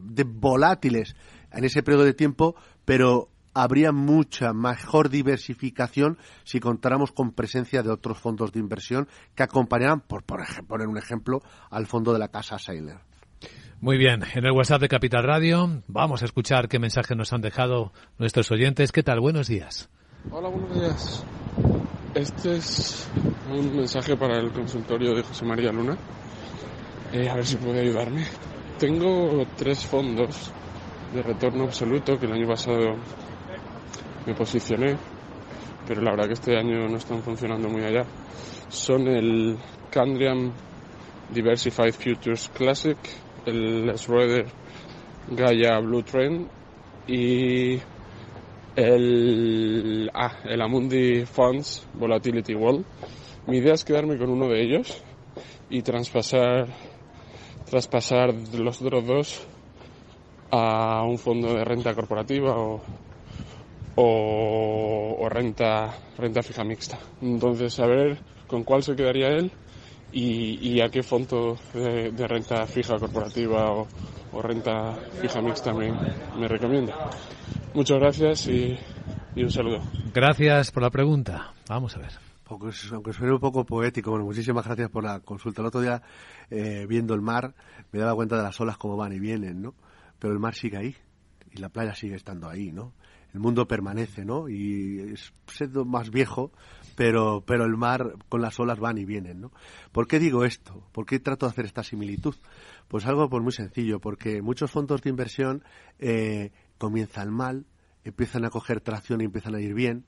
de 0.00 0.24
volátiles 0.24 1.16
en 1.50 1.64
ese 1.64 1.82
periodo 1.82 2.04
de 2.04 2.14
tiempo, 2.14 2.54
pero 2.84 3.33
habría 3.54 3.92
mucha 3.92 4.52
mejor 4.52 5.08
diversificación 5.08 6.18
si 6.42 6.60
contáramos 6.60 7.12
con 7.12 7.32
presencia 7.32 7.82
de 7.82 7.90
otros 7.90 8.18
fondos 8.18 8.52
de 8.52 8.60
inversión 8.60 9.08
que 9.34 9.44
acompañaran, 9.44 10.00
por, 10.00 10.24
por 10.24 10.40
poner 10.66 10.88
un 10.88 10.98
ejemplo, 10.98 11.42
al 11.70 11.86
fondo 11.86 12.12
de 12.12 12.18
la 12.18 12.28
casa 12.28 12.58
Sailor. 12.58 13.00
Muy 13.80 13.98
bien, 13.98 14.22
en 14.34 14.44
el 14.44 14.52
WhatsApp 14.52 14.80
de 14.80 14.88
Capital 14.88 15.24
Radio 15.24 15.82
vamos 15.88 16.22
a 16.22 16.24
escuchar 16.24 16.68
qué 16.68 16.78
mensaje 16.78 17.14
nos 17.14 17.32
han 17.32 17.40
dejado 17.40 17.92
nuestros 18.18 18.50
oyentes. 18.50 18.92
¿Qué 18.92 19.02
tal? 19.02 19.20
Buenos 19.20 19.48
días. 19.48 19.90
Hola, 20.30 20.48
buenos 20.48 20.74
días. 20.74 21.24
Este 22.14 22.56
es 22.56 23.10
un 23.50 23.76
mensaje 23.76 24.16
para 24.16 24.38
el 24.38 24.52
consultorio 24.52 25.14
de 25.14 25.22
José 25.22 25.44
María 25.44 25.70
Luna. 25.70 25.98
Eh, 27.12 27.28
a 27.28 27.34
ver 27.34 27.44
si 27.44 27.56
puede 27.56 27.80
ayudarme. 27.80 28.24
Tengo 28.78 29.44
tres 29.56 29.84
fondos 29.84 30.50
de 31.12 31.22
retorno 31.22 31.64
absoluto 31.64 32.18
que 32.18 32.26
el 32.26 32.32
año 32.32 32.48
pasado 32.48 32.96
me 34.26 34.34
posicioné, 34.34 34.96
pero 35.86 36.00
la 36.00 36.12
verdad 36.12 36.26
que 36.26 36.34
este 36.34 36.56
año 36.56 36.88
no 36.88 36.96
están 36.96 37.22
funcionando 37.22 37.68
muy 37.68 37.84
allá. 37.84 38.04
Son 38.68 39.06
el 39.06 39.56
Candriam 39.90 40.52
Diversified 41.30 41.92
Futures 41.92 42.50
Classic, 42.54 42.96
el 43.46 43.92
Schroeder 43.96 44.46
Gaia 45.30 45.78
Blue 45.80 46.02
Trend 46.02 46.48
y 47.06 47.78
el, 48.76 50.10
ah, 50.14 50.38
el 50.44 50.60
Amundi 50.60 51.24
Funds 51.26 51.86
Volatility 51.94 52.54
Wall. 52.54 52.84
Mi 53.46 53.58
idea 53.58 53.74
es 53.74 53.84
quedarme 53.84 54.16
con 54.16 54.30
uno 54.30 54.48
de 54.48 54.62
ellos 54.62 55.02
y 55.68 55.82
traspasar, 55.82 56.68
traspasar 57.68 58.34
los 58.54 58.80
otros 58.80 59.06
dos 59.06 59.46
a 60.50 61.02
un 61.04 61.18
fondo 61.18 61.54
de 61.54 61.64
renta 61.64 61.94
corporativa 61.94 62.56
o 62.56 62.80
o, 63.96 65.28
renta, 65.30 65.94
renta 66.18 66.42
fija 66.42 66.64
mixta. 66.64 66.98
Entonces, 67.20 67.78
a 67.80 67.86
ver 67.86 68.18
con 68.46 68.64
cuál 68.64 68.82
se 68.82 68.94
quedaría 68.94 69.28
él 69.28 69.50
y, 70.12 70.80
a 70.80 70.88
qué 70.88 71.02
fondo 71.02 71.56
de, 71.72 72.26
renta 72.28 72.66
fija 72.66 72.98
corporativa 72.98 73.72
o, 73.72 74.42
renta 74.42 74.94
fija 75.20 75.40
mixta 75.40 75.72
me, 75.72 75.92
me, 76.36 76.48
recomienda. 76.48 76.94
Muchas 77.74 77.98
gracias 77.98 78.46
y, 78.46 78.78
un 79.36 79.50
saludo. 79.50 79.80
Gracias 80.12 80.70
por 80.70 80.82
la 80.82 80.90
pregunta. 80.90 81.52
Vamos 81.68 81.96
a 81.96 82.00
ver. 82.00 82.12
Aunque 82.46 83.12
suene 83.12 83.32
un 83.32 83.40
poco 83.40 83.64
poético, 83.64 84.10
bueno, 84.10 84.26
muchísimas 84.26 84.64
gracias 84.64 84.90
por 84.90 85.02
la 85.02 85.20
consulta. 85.20 85.62
El 85.62 85.68
otro 85.68 85.80
día, 85.80 86.02
eh, 86.50 86.86
viendo 86.88 87.14
el 87.14 87.22
mar, 87.22 87.54
me 87.90 87.98
daba 87.98 88.14
cuenta 88.14 88.36
de 88.36 88.42
las 88.42 88.60
olas 88.60 88.76
como 88.76 88.96
van 88.96 89.12
y 89.12 89.18
vienen, 89.18 89.62
¿no? 89.62 89.74
Pero 90.20 90.32
el 90.34 90.38
mar 90.38 90.54
sigue 90.54 90.76
ahí 90.76 90.94
y 91.50 91.58
la 91.58 91.70
playa 91.70 91.94
sigue 91.94 92.14
estando 92.14 92.48
ahí, 92.48 92.70
¿no? 92.70 92.92
El 93.34 93.40
mundo 93.40 93.66
permanece, 93.66 94.24
¿no? 94.24 94.48
Y 94.48 95.00
es 95.12 95.34
siendo 95.48 95.84
más 95.84 96.10
viejo, 96.10 96.52
pero, 96.94 97.42
pero 97.44 97.64
el 97.64 97.76
mar 97.76 98.14
con 98.28 98.40
las 98.40 98.60
olas 98.60 98.78
van 98.78 98.96
y 98.96 99.04
vienen, 99.04 99.40
¿no? 99.40 99.52
¿Por 99.90 100.06
qué 100.06 100.20
digo 100.20 100.44
esto? 100.44 100.86
¿Por 100.92 101.04
qué 101.04 101.18
trato 101.18 101.44
de 101.44 101.50
hacer 101.50 101.64
esta 101.64 101.82
similitud? 101.82 102.36
Pues 102.86 103.06
algo 103.06 103.28
pues 103.28 103.42
muy 103.42 103.52
sencillo, 103.52 103.98
porque 103.98 104.40
muchos 104.40 104.70
fondos 104.70 105.02
de 105.02 105.10
inversión 105.10 105.64
eh, 105.98 106.52
comienzan 106.78 107.30
mal, 107.32 107.66
empiezan 108.04 108.44
a 108.44 108.50
coger 108.50 108.80
tracción 108.80 109.20
y 109.20 109.24
empiezan 109.24 109.56
a 109.56 109.60
ir 109.60 109.74
bien, 109.74 110.04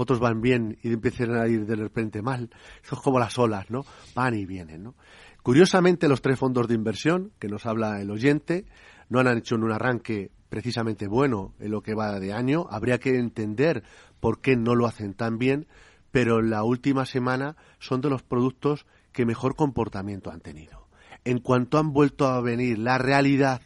otros 0.00 0.20
van 0.20 0.40
bien 0.40 0.78
y 0.80 0.92
empiezan 0.92 1.34
a 1.34 1.48
ir 1.48 1.66
de 1.66 1.74
repente 1.74 2.22
mal. 2.22 2.50
Eso 2.84 2.94
es 2.94 3.00
como 3.00 3.18
las 3.18 3.36
olas, 3.36 3.68
¿no? 3.68 3.84
Van 4.14 4.32
y 4.34 4.46
vienen, 4.46 4.84
¿no? 4.84 4.94
Curiosamente, 5.42 6.06
los 6.06 6.22
tres 6.22 6.38
fondos 6.38 6.68
de 6.68 6.74
inversión 6.74 7.32
que 7.40 7.48
nos 7.48 7.66
habla 7.66 8.00
el 8.00 8.08
oyente 8.12 8.64
no 9.08 9.18
han 9.18 9.36
hecho 9.36 9.56
en 9.56 9.64
un 9.64 9.72
arranque 9.72 10.30
precisamente 10.50 11.08
bueno 11.08 11.52
en 11.58 11.72
lo 11.72 11.82
que 11.82 11.94
va 11.94 12.20
de 12.20 12.32
año. 12.32 12.68
Habría 12.70 12.98
que 12.98 13.16
entender 13.16 13.82
por 14.20 14.40
qué 14.40 14.56
no 14.56 14.76
lo 14.76 14.86
hacen 14.86 15.14
tan 15.14 15.36
bien, 15.36 15.66
pero 16.12 16.42
la 16.42 16.62
última 16.62 17.04
semana 17.04 17.56
son 17.80 18.00
de 18.00 18.10
los 18.10 18.22
productos 18.22 18.86
que 19.10 19.26
mejor 19.26 19.56
comportamiento 19.56 20.30
han 20.30 20.40
tenido. 20.40 20.86
En 21.24 21.40
cuanto 21.40 21.76
han 21.76 21.92
vuelto 21.92 22.28
a 22.28 22.40
venir 22.40 22.78
la 22.78 22.98
realidad, 22.98 23.62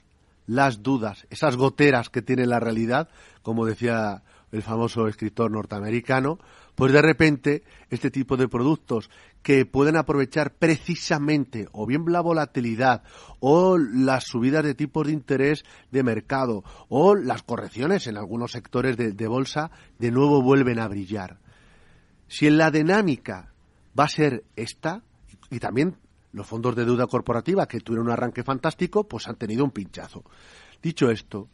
las 0.46 0.82
dudas, 0.82 1.26
esas 1.28 1.56
goteras 1.56 2.08
que 2.08 2.22
tiene 2.22 2.46
la 2.46 2.58
realidad, 2.58 3.10
como 3.42 3.66
decía 3.66 4.22
el 4.52 4.62
famoso 4.62 5.08
escritor 5.08 5.50
norteamericano, 5.50 6.38
pues 6.74 6.92
de 6.92 7.02
repente 7.02 7.64
este 7.90 8.10
tipo 8.10 8.36
de 8.36 8.48
productos 8.48 9.10
que 9.42 9.66
pueden 9.66 9.96
aprovechar 9.96 10.54
precisamente 10.54 11.68
o 11.72 11.86
bien 11.86 12.04
la 12.06 12.20
volatilidad 12.20 13.02
o 13.40 13.76
las 13.78 14.24
subidas 14.24 14.62
de 14.62 14.74
tipos 14.74 15.06
de 15.06 15.14
interés 15.14 15.64
de 15.90 16.02
mercado 16.02 16.62
o 16.88 17.14
las 17.14 17.42
correcciones 17.42 18.06
en 18.06 18.16
algunos 18.16 18.52
sectores 18.52 18.96
de, 18.96 19.26
bolsa 19.26 19.70
de 19.98 20.10
nuevo 20.10 20.42
vuelven 20.42 20.78
a 20.78 20.88
brillar. 20.88 21.38
Si 22.28 22.46
en 22.46 22.58
la 22.58 22.70
dinámica 22.70 23.52
va 23.98 24.04
a 24.04 24.08
ser 24.08 24.44
esta, 24.56 25.02
y 25.50 25.58
también 25.58 25.96
los 26.32 26.46
fondos 26.46 26.76
de 26.76 26.84
deuda 26.84 27.06
corporativa 27.06 27.66
que 27.66 27.80
tuvieron 27.80 28.06
un 28.06 28.12
arranque 28.12 28.42
fantástico, 28.42 29.06
pues 29.06 29.28
han 29.28 29.36
tenido 29.36 29.64
un 29.64 29.70
pinchazo. 29.70 30.24
Dicho 30.82 31.10
esto, 31.10 31.48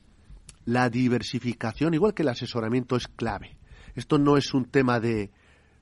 la 0.64 0.90
diversificación, 0.90 1.94
igual 1.94 2.14
que 2.14 2.22
el 2.22 2.28
asesoramiento, 2.28 2.96
es 2.96 3.08
clave. 3.08 3.56
Esto 3.94 4.18
no 4.18 4.36
es 4.36 4.54
un 4.54 4.66
tema 4.66 5.00
de, 5.00 5.30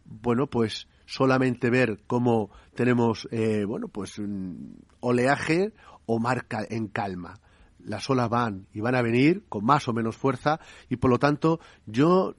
bueno, 0.04 0.46
pues 0.46 0.88
solamente 1.06 1.70
ver 1.70 2.00
cómo 2.06 2.50
tenemos, 2.74 3.28
eh, 3.30 3.64
bueno, 3.64 3.88
pues 3.88 4.18
un 4.18 4.78
oleaje 5.00 5.72
o 6.06 6.18
marca 6.18 6.64
en 6.68 6.88
calma. 6.88 7.40
Las 7.78 8.08
olas 8.10 8.28
van 8.28 8.66
y 8.72 8.80
van 8.80 8.94
a 8.94 9.02
venir 9.02 9.44
con 9.48 9.64
más 9.64 9.86
o 9.88 9.92
menos 9.92 10.16
fuerza 10.16 10.60
y 10.88 10.96
por 10.96 11.10
lo 11.10 11.18
tanto 11.18 11.60
yo 11.86 12.34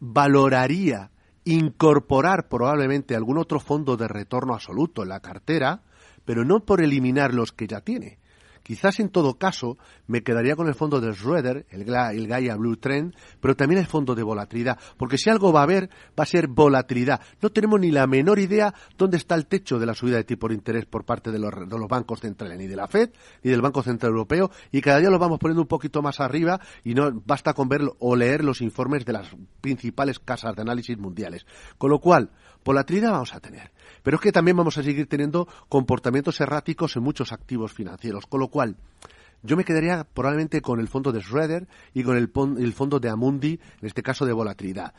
valoraría 0.00 1.10
incorporar 1.44 2.48
probablemente 2.48 3.16
algún 3.16 3.38
otro 3.38 3.60
fondo 3.60 3.96
de 3.96 4.08
retorno 4.08 4.54
absoluto 4.54 5.02
en 5.02 5.08
la 5.08 5.20
cartera, 5.20 5.82
pero 6.24 6.44
no 6.44 6.60
por 6.60 6.82
eliminar 6.82 7.32
los 7.32 7.52
que 7.52 7.66
ya 7.66 7.80
tiene, 7.80 8.17
Quizás 8.68 9.00
en 9.00 9.08
todo 9.08 9.38
caso 9.38 9.78
me 10.08 10.22
quedaría 10.22 10.54
con 10.54 10.68
el 10.68 10.74
fondo 10.74 11.00
de 11.00 11.14
Schroeder, 11.14 11.64
el, 11.70 11.86
Gaia 11.86 12.54
Blue 12.54 12.76
Trend, 12.76 13.14
pero 13.40 13.56
también 13.56 13.80
el 13.80 13.86
fondo 13.86 14.14
de 14.14 14.22
volatilidad, 14.22 14.78
porque 14.98 15.16
si 15.16 15.30
algo 15.30 15.54
va 15.54 15.60
a 15.60 15.62
haber, 15.62 15.88
va 16.08 16.24
a 16.24 16.26
ser 16.26 16.48
volatilidad. 16.48 17.22
No 17.40 17.48
tenemos 17.48 17.80
ni 17.80 17.90
la 17.90 18.06
menor 18.06 18.38
idea 18.38 18.74
dónde 18.98 19.16
está 19.16 19.36
el 19.36 19.46
techo 19.46 19.78
de 19.78 19.86
la 19.86 19.94
subida 19.94 20.16
de 20.16 20.24
tipo 20.24 20.48
de 20.48 20.54
interés 20.54 20.84
por 20.84 21.06
parte 21.06 21.30
de 21.30 21.38
los, 21.38 21.50
de 21.50 21.78
los 21.78 21.88
bancos 21.88 22.20
centrales, 22.20 22.58
ni 22.58 22.66
de 22.66 22.76
la 22.76 22.88
Fed, 22.88 23.08
ni 23.42 23.50
del 23.50 23.62
Banco 23.62 23.82
Central 23.82 24.10
Europeo, 24.10 24.50
y 24.70 24.82
cada 24.82 24.98
día 24.98 25.08
lo 25.08 25.18
vamos 25.18 25.38
poniendo 25.38 25.62
un 25.62 25.68
poquito 25.68 26.02
más 26.02 26.20
arriba 26.20 26.60
y 26.84 26.92
no 26.92 27.10
basta 27.24 27.54
con 27.54 27.70
ver 27.70 27.80
o 28.00 28.16
leer 28.16 28.44
los 28.44 28.60
informes 28.60 29.06
de 29.06 29.14
las 29.14 29.34
principales 29.62 30.18
casas 30.18 30.54
de 30.54 30.60
análisis 30.60 30.98
mundiales. 30.98 31.46
Con 31.78 31.88
lo 31.88 32.00
cual, 32.00 32.32
volatilidad 32.68 33.12
vamos 33.12 33.34
a 33.34 33.40
tener. 33.40 33.70
Pero 34.02 34.16
es 34.16 34.20
que 34.20 34.30
también 34.30 34.56
vamos 34.56 34.76
a 34.76 34.82
seguir 34.82 35.08
teniendo 35.08 35.48
comportamientos 35.70 36.38
erráticos 36.42 36.96
en 36.96 37.02
muchos 37.02 37.32
activos 37.32 37.72
financieros, 37.72 38.26
con 38.26 38.40
lo 38.40 38.48
cual 38.48 38.76
yo 39.42 39.56
me 39.56 39.64
quedaría 39.64 40.04
probablemente 40.04 40.60
con 40.60 40.78
el 40.78 40.88
fondo 40.88 41.10
de 41.10 41.22
Schroeder 41.22 41.66
y 41.94 42.02
con 42.02 42.18
el, 42.18 42.72
fondo 42.74 43.00
de 43.00 43.08
Amundi, 43.08 43.58
en 43.80 43.86
este 43.86 44.02
caso 44.02 44.26
de 44.26 44.34
volatilidad. 44.34 44.92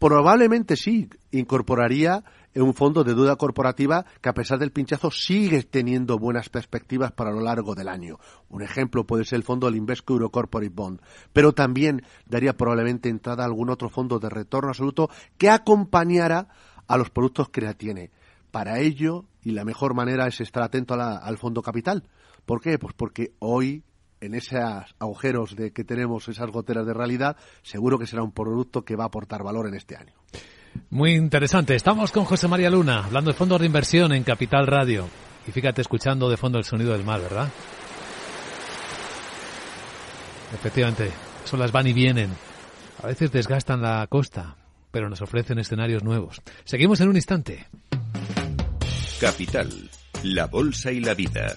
Probablemente 0.00 0.74
sí 0.74 1.08
incorporaría 1.30 2.24
un 2.56 2.74
fondo 2.74 3.04
de 3.04 3.14
deuda 3.14 3.36
corporativa 3.36 4.04
que 4.20 4.28
a 4.28 4.34
pesar 4.34 4.58
del 4.58 4.72
pinchazo 4.72 5.12
sigue 5.12 5.62
teniendo 5.62 6.18
buenas 6.18 6.48
perspectivas 6.48 7.12
para 7.12 7.30
lo 7.30 7.40
largo 7.40 7.76
del 7.76 7.88
año. 7.88 8.18
Un 8.48 8.62
ejemplo 8.62 9.06
puede 9.06 9.24
ser 9.24 9.36
el 9.36 9.44
fondo 9.44 9.66
del 9.66 9.76
Invesco 9.76 10.14
Euro 10.14 10.30
Corporate 10.30 10.74
Bond, 10.74 11.00
pero 11.32 11.52
también 11.52 12.02
daría 12.26 12.56
probablemente 12.56 13.08
entrada 13.08 13.44
a 13.44 13.46
algún 13.46 13.70
otro 13.70 13.88
fondo 13.88 14.18
de 14.18 14.30
retorno 14.30 14.70
absoluto 14.70 15.10
que 15.38 15.48
acompañara 15.48 16.48
a 16.86 16.96
los 16.96 17.10
productos 17.10 17.48
que 17.48 17.62
ya 17.62 17.74
tiene. 17.74 18.10
Para 18.50 18.78
ello, 18.78 19.24
y 19.42 19.50
la 19.50 19.64
mejor 19.64 19.94
manera 19.94 20.26
es 20.26 20.40
estar 20.40 20.62
atento 20.62 20.94
al 20.94 21.38
fondo 21.38 21.62
capital. 21.62 22.04
¿Por 22.46 22.60
qué? 22.60 22.78
Pues 22.78 22.94
porque 22.94 23.32
hoy, 23.40 23.82
en 24.20 24.34
esos 24.34 24.94
agujeros 24.98 25.56
de 25.56 25.72
que 25.72 25.84
tenemos, 25.84 26.28
esas 26.28 26.50
goteras 26.50 26.86
de 26.86 26.94
realidad, 26.94 27.36
seguro 27.62 27.98
que 27.98 28.06
será 28.06 28.22
un 28.22 28.32
producto 28.32 28.84
que 28.84 28.96
va 28.96 29.04
a 29.04 29.06
aportar 29.08 29.42
valor 29.42 29.66
en 29.66 29.74
este 29.74 29.96
año. 29.96 30.14
Muy 30.90 31.14
interesante. 31.14 31.74
Estamos 31.74 32.12
con 32.12 32.24
José 32.24 32.48
María 32.48 32.70
Luna, 32.70 33.04
hablando 33.04 33.30
de 33.30 33.36
fondos 33.36 33.60
de 33.60 33.66
inversión 33.66 34.12
en 34.12 34.24
Capital 34.24 34.66
Radio. 34.66 35.08
Y 35.46 35.52
fíjate, 35.52 35.82
escuchando 35.82 36.28
de 36.28 36.36
fondo 36.36 36.58
el 36.58 36.64
sonido 36.64 36.92
del 36.92 37.04
mar, 37.04 37.20
¿verdad? 37.20 37.48
Efectivamente, 40.52 41.10
son 41.44 41.60
las 41.60 41.72
van 41.72 41.86
y 41.86 41.92
vienen. 41.92 42.30
A 43.02 43.08
veces 43.08 43.30
desgastan 43.30 43.82
la 43.82 44.06
costa, 44.06 44.56
pero 44.94 45.10
nos 45.10 45.20
ofrecen 45.22 45.58
escenarios 45.58 46.04
nuevos. 46.04 46.40
Seguimos 46.62 47.00
en 47.00 47.08
un 47.08 47.16
instante. 47.16 47.66
Capital, 49.20 49.90
la 50.22 50.46
Bolsa 50.46 50.92
y 50.92 51.00
la 51.00 51.14
Vida. 51.14 51.56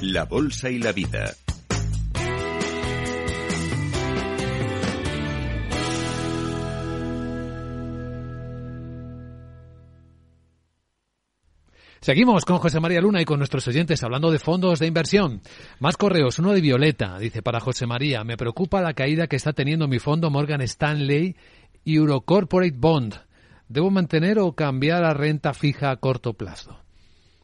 la 0.00 0.24
Bolsa 0.24 0.68
y 0.70 0.78
la 0.78 0.92
Vida. 0.92 1.34
Seguimos 12.00 12.44
con 12.44 12.58
José 12.58 12.78
María 12.78 13.00
Luna 13.00 13.20
y 13.20 13.24
con 13.24 13.38
nuestros 13.38 13.66
oyentes 13.66 14.02
hablando 14.04 14.30
de 14.30 14.38
fondos 14.38 14.78
de 14.78 14.86
inversión. 14.86 15.40
Más 15.80 15.96
correos, 15.96 16.38
uno 16.38 16.52
de 16.52 16.60
Violeta, 16.60 17.18
dice 17.18 17.42
para 17.42 17.58
José 17.58 17.86
María, 17.86 18.22
me 18.22 18.36
preocupa 18.36 18.80
la 18.80 18.94
caída 18.94 19.26
que 19.26 19.36
está 19.36 19.54
teniendo 19.54 19.88
mi 19.88 19.98
fondo 19.98 20.30
Morgan 20.30 20.60
Stanley 20.60 21.34
Eurocorporate 21.84 22.76
Bond. 22.76 23.14
¿Debo 23.68 23.90
mantener 23.90 24.38
o 24.38 24.52
cambiar 24.52 25.04
a 25.04 25.14
renta 25.14 25.52
fija 25.52 25.90
a 25.90 25.96
corto 25.96 26.34
plazo? 26.34 26.78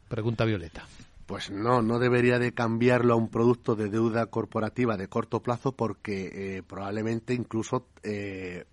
Pregunta 0.09 0.45
Violeta. 0.45 0.87
Pues 1.33 1.51
no, 1.51 1.81
no 1.81 1.99
debería 1.99 2.39
de 2.39 2.53
cambiarlo 2.53 3.15
a 3.15 3.17
un 3.17 3.31
producto 3.31 3.75
de 3.75 3.89
deuda 3.89 4.27
corporativa 4.27 4.99
de 4.99 5.09
corto 5.09 5.43
plazo 5.43 5.73
porque 5.73 6.59
eh, 6.59 6.63
probablemente 6.63 7.33
incluso 7.33 7.87
eh, 8.03 8.67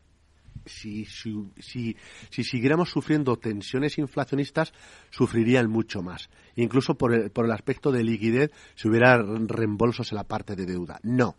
si, 0.65 1.05
si, 1.05 1.47
si, 1.57 1.95
siguiéramos 2.43 2.89
sufriendo 2.89 3.37
tensiones 3.37 3.97
inflacionistas, 3.97 4.73
sufrirían 5.09 5.69
mucho 5.69 6.01
más. 6.01 6.29
Incluso 6.57 6.97
por 6.97 7.13
el, 7.13 7.31
por 7.31 7.45
el 7.45 7.53
aspecto 7.53 7.93
de 7.93 8.03
liquidez, 8.03 8.51
si 8.75 8.89
hubiera 8.89 9.23
reembolsos 9.23 10.11
en 10.11 10.17
la 10.17 10.25
parte 10.25 10.57
de 10.57 10.65
deuda. 10.65 10.99
No. 11.01 11.37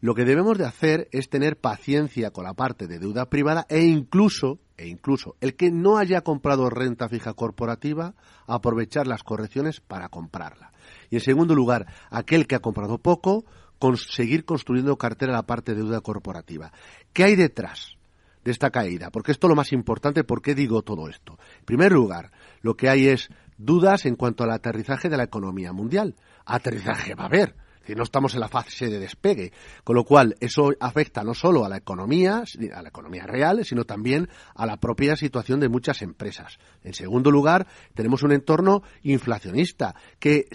Lo 0.00 0.16
que 0.16 0.24
debemos 0.24 0.58
de 0.58 0.66
hacer 0.66 1.08
es 1.12 1.28
tener 1.28 1.60
paciencia 1.60 2.32
con 2.32 2.42
la 2.42 2.54
parte 2.54 2.88
de 2.88 2.98
deuda 2.98 3.30
privada 3.30 3.66
e 3.68 3.82
incluso, 3.82 4.58
e 4.80 4.88
incluso 4.88 5.36
el 5.40 5.56
que 5.56 5.70
no 5.70 5.98
haya 5.98 6.22
comprado 6.22 6.70
renta 6.70 7.08
fija 7.08 7.34
corporativa, 7.34 8.14
aprovechar 8.46 9.06
las 9.06 9.22
correcciones 9.22 9.80
para 9.80 10.08
comprarla. 10.08 10.72
Y 11.10 11.16
en 11.16 11.20
segundo 11.20 11.54
lugar, 11.54 11.86
aquel 12.10 12.46
que 12.46 12.54
ha 12.54 12.60
comprado 12.60 12.96
poco, 12.96 13.44
conseguir 13.78 14.46
construyendo 14.46 14.96
cartera 14.96 15.32
la 15.32 15.42
parte 15.42 15.74
de 15.74 15.82
deuda 15.82 16.00
corporativa. 16.00 16.72
¿Qué 17.12 17.24
hay 17.24 17.36
detrás? 17.36 17.96
de 18.42 18.52
esta 18.52 18.70
caída, 18.70 19.10
porque 19.10 19.32
esto 19.32 19.46
es 19.46 19.50
lo 19.50 19.54
más 19.54 19.70
importante, 19.70 20.24
¿por 20.24 20.40
qué 20.40 20.54
digo 20.54 20.80
todo 20.80 21.10
esto? 21.10 21.38
En 21.58 21.64
primer 21.66 21.92
lugar, 21.92 22.30
lo 22.62 22.74
que 22.74 22.88
hay 22.88 23.06
es 23.06 23.28
dudas 23.58 24.06
en 24.06 24.16
cuanto 24.16 24.44
al 24.44 24.50
aterrizaje 24.50 25.10
de 25.10 25.18
la 25.18 25.24
economía 25.24 25.74
mundial. 25.74 26.16
Aterrizaje 26.46 27.14
va 27.14 27.24
a 27.24 27.26
haber, 27.26 27.54
no 27.94 28.02
estamos 28.02 28.34
en 28.34 28.40
la 28.40 28.48
fase 28.48 28.88
de 28.88 28.98
despegue, 28.98 29.52
con 29.84 29.96
lo 29.96 30.04
cual 30.04 30.36
eso 30.40 30.70
afecta 30.80 31.22
no 31.22 31.34
solo 31.34 31.64
a 31.64 31.68
la 31.68 31.76
economía, 31.76 32.42
a 32.74 32.82
la 32.82 32.88
economía 32.88 33.26
real, 33.26 33.64
sino 33.64 33.84
también 33.84 34.28
a 34.54 34.66
la 34.66 34.78
propia 34.78 35.16
situación 35.16 35.60
de 35.60 35.68
muchas 35.68 36.02
empresas. 36.02 36.58
En 36.82 36.94
segundo 36.94 37.30
lugar, 37.30 37.66
tenemos 37.94 38.22
un 38.22 38.32
entorno 38.32 38.82
inflacionista 39.02 39.94
que 40.18 40.46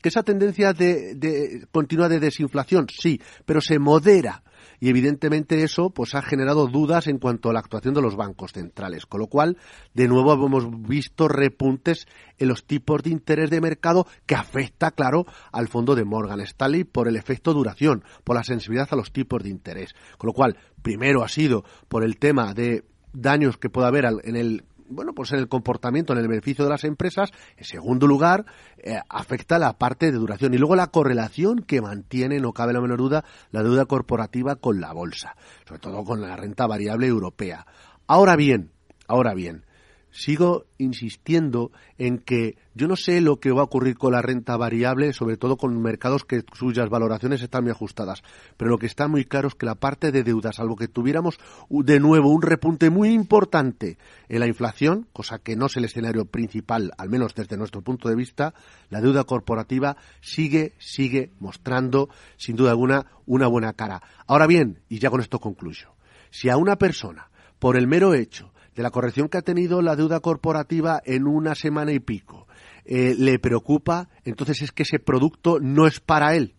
que 0.00 0.08
esa 0.08 0.22
tendencia 0.22 0.72
de, 0.72 1.14
de 1.14 1.66
continua 1.70 2.08
de 2.08 2.20
desinflación, 2.20 2.86
sí, 2.88 3.20
pero 3.44 3.60
se 3.60 3.78
modera 3.78 4.42
y 4.80 4.88
evidentemente 4.88 5.62
eso 5.62 5.90
pues 5.90 6.14
ha 6.14 6.22
generado 6.22 6.66
dudas 6.66 7.06
en 7.06 7.18
cuanto 7.18 7.50
a 7.50 7.52
la 7.52 7.60
actuación 7.60 7.94
de 7.94 8.02
los 8.02 8.16
bancos 8.16 8.52
centrales, 8.52 9.06
con 9.06 9.20
lo 9.20 9.26
cual 9.26 9.58
de 9.94 10.08
nuevo 10.08 10.32
hemos 10.32 10.88
visto 10.88 11.28
repuntes 11.28 12.08
en 12.38 12.48
los 12.48 12.64
tipos 12.64 13.02
de 13.02 13.10
interés 13.10 13.50
de 13.50 13.60
mercado 13.60 14.06
que 14.26 14.34
afecta, 14.34 14.90
claro, 14.90 15.26
al 15.52 15.68
fondo 15.68 15.94
de 15.94 16.04
Morgan 16.04 16.40
Stanley 16.40 16.84
por 16.84 17.06
el 17.06 17.16
efecto 17.16 17.52
duración, 17.52 18.02
por 18.24 18.36
la 18.36 18.44
sensibilidad 18.44 18.88
a 18.90 18.96
los 18.96 19.12
tipos 19.12 19.42
de 19.42 19.50
interés. 19.50 19.94
Con 20.16 20.28
lo 20.28 20.32
cual, 20.32 20.56
primero 20.82 21.22
ha 21.22 21.28
sido 21.28 21.64
por 21.88 22.02
el 22.02 22.18
tema 22.18 22.54
de 22.54 22.84
daños 23.12 23.58
que 23.58 23.70
pueda 23.70 23.88
haber 23.88 24.06
en 24.24 24.36
el 24.36 24.64
bueno, 24.90 25.14
pues 25.14 25.32
en 25.32 25.38
el 25.38 25.48
comportamiento, 25.48 26.12
en 26.12 26.18
el 26.18 26.28
beneficio 26.28 26.64
de 26.64 26.70
las 26.70 26.84
empresas. 26.84 27.30
En 27.56 27.64
segundo 27.64 28.06
lugar, 28.06 28.44
eh, 28.78 28.98
afecta 29.08 29.58
la 29.58 29.78
parte 29.78 30.06
de 30.06 30.18
duración. 30.18 30.52
Y 30.54 30.58
luego 30.58 30.76
la 30.76 30.88
correlación 30.88 31.62
que 31.62 31.80
mantiene, 31.80 32.40
no 32.40 32.52
cabe 32.52 32.72
la 32.72 32.80
menor 32.80 32.98
duda, 32.98 33.24
la 33.52 33.62
deuda 33.62 33.86
corporativa 33.86 34.56
con 34.56 34.80
la 34.80 34.92
bolsa, 34.92 35.36
sobre 35.66 35.80
todo 35.80 36.04
con 36.04 36.20
la 36.20 36.36
renta 36.36 36.66
variable 36.66 37.06
europea. 37.06 37.66
Ahora 38.06 38.36
bien, 38.36 38.72
ahora 39.06 39.34
bien, 39.34 39.64
sigo 40.10 40.66
insistiendo 40.78 41.70
en 41.98 42.18
que 42.18 42.56
yo 42.74 42.88
no 42.88 42.96
sé 42.96 43.20
lo 43.20 43.40
que 43.40 43.52
va 43.52 43.60
a 43.60 43.64
ocurrir 43.64 43.96
con 43.96 44.12
la 44.12 44.22
renta 44.22 44.56
variable, 44.56 45.12
sobre 45.12 45.36
todo 45.36 45.56
con 45.56 45.80
mercados 45.82 46.24
que 46.24 46.42
cuyas 46.42 46.88
valoraciones 46.88 47.42
están 47.42 47.64
muy 47.64 47.72
ajustadas. 47.72 48.22
Pero 48.56 48.70
lo 48.70 48.78
que 48.78 48.86
está 48.86 49.08
muy 49.08 49.24
claro 49.24 49.48
es 49.48 49.54
que 49.54 49.66
la 49.66 49.74
parte 49.74 50.12
de 50.12 50.22
deuda, 50.22 50.52
salvo 50.52 50.76
que 50.76 50.88
tuviéramos 50.88 51.38
de 51.68 52.00
nuevo 52.00 52.30
un 52.30 52.42
repunte 52.42 52.90
muy 52.90 53.10
importante 53.10 53.98
en 54.28 54.40
la 54.40 54.46
inflación, 54.46 55.06
cosa 55.12 55.38
que 55.38 55.56
no 55.56 55.66
es 55.66 55.76
el 55.76 55.84
escenario 55.84 56.24
principal, 56.24 56.92
al 56.96 57.08
menos 57.08 57.34
desde 57.34 57.56
nuestro 57.56 57.82
punto 57.82 58.08
de 58.08 58.16
vista, 58.16 58.54
la 58.88 59.00
deuda 59.00 59.24
corporativa 59.24 59.96
sigue, 60.20 60.74
sigue 60.78 61.32
mostrando, 61.38 62.08
sin 62.36 62.56
duda 62.56 62.70
alguna, 62.70 63.06
una 63.26 63.46
buena 63.46 63.72
cara. 63.72 64.02
Ahora 64.26 64.46
bien, 64.46 64.80
y 64.88 64.98
ya 64.98 65.10
con 65.10 65.20
esto 65.20 65.38
concluyo, 65.38 65.94
si 66.30 66.48
a 66.48 66.56
una 66.56 66.76
persona, 66.76 67.30
por 67.58 67.76
el 67.76 67.86
mero 67.86 68.14
hecho 68.14 68.52
de 68.74 68.82
la 68.82 68.90
corrección 68.90 69.28
que 69.28 69.38
ha 69.38 69.42
tenido 69.42 69.82
la 69.82 69.96
deuda 69.96 70.20
corporativa 70.20 71.00
en 71.04 71.26
una 71.26 71.54
semana 71.54 71.92
y 71.92 72.00
pico 72.00 72.46
eh, 72.84 73.14
le 73.16 73.38
preocupa, 73.38 74.08
entonces 74.24 74.62
es 74.62 74.72
que 74.72 74.82
ese 74.82 74.98
producto 74.98 75.58
no 75.60 75.86
es 75.86 76.00
para 76.00 76.34
él. 76.34 76.54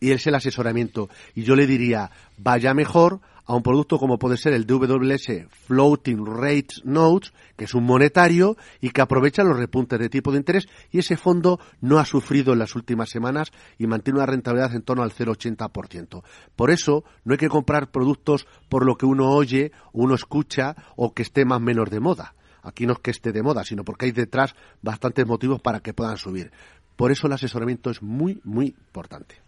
Y 0.00 0.12
es 0.12 0.26
el 0.26 0.34
asesoramiento. 0.34 1.08
Y 1.34 1.44
yo 1.44 1.56
le 1.56 1.66
diría, 1.66 2.10
vaya 2.36 2.74
mejor 2.74 3.20
a 3.48 3.54
un 3.54 3.62
producto 3.62 3.98
como 3.98 4.18
puede 4.18 4.36
ser 4.36 4.52
el 4.52 4.66
DWS 4.66 5.48
Floating 5.66 6.26
Rates 6.26 6.82
Notes, 6.84 7.32
que 7.56 7.64
es 7.64 7.72
un 7.72 7.84
monetario 7.84 8.58
y 8.80 8.90
que 8.90 9.00
aprovecha 9.00 9.42
los 9.42 9.56
repuntes 9.56 9.98
de 9.98 10.10
tipo 10.10 10.30
de 10.30 10.36
interés 10.36 10.68
y 10.90 10.98
ese 10.98 11.16
fondo 11.16 11.58
no 11.80 11.98
ha 11.98 12.04
sufrido 12.04 12.52
en 12.52 12.58
las 12.58 12.76
últimas 12.76 13.08
semanas 13.08 13.50
y 13.78 13.86
mantiene 13.86 14.18
una 14.18 14.26
rentabilidad 14.26 14.74
en 14.74 14.82
torno 14.82 15.02
al 15.02 15.12
0,80%. 15.12 16.22
Por 16.54 16.70
eso 16.70 17.04
no 17.24 17.32
hay 17.32 17.38
que 17.38 17.48
comprar 17.48 17.90
productos 17.90 18.46
por 18.68 18.84
lo 18.84 18.96
que 18.96 19.06
uno 19.06 19.30
oye, 19.30 19.72
uno 19.94 20.14
escucha 20.14 20.76
o 20.96 21.14
que 21.14 21.22
esté 21.22 21.46
más 21.46 21.56
o 21.56 21.60
menos 21.60 21.88
de 21.88 22.00
moda. 22.00 22.34
Aquí 22.62 22.84
no 22.86 22.92
es 22.92 22.98
que 22.98 23.12
esté 23.12 23.32
de 23.32 23.42
moda, 23.42 23.64
sino 23.64 23.82
porque 23.82 24.04
hay 24.04 24.12
detrás 24.12 24.54
bastantes 24.82 25.26
motivos 25.26 25.62
para 25.62 25.80
que 25.80 25.94
puedan 25.94 26.18
subir. 26.18 26.52
Por 26.96 27.12
eso 27.12 27.26
el 27.26 27.32
asesoramiento 27.32 27.88
es 27.88 28.02
muy, 28.02 28.42
muy 28.44 28.66
importante. 28.66 29.47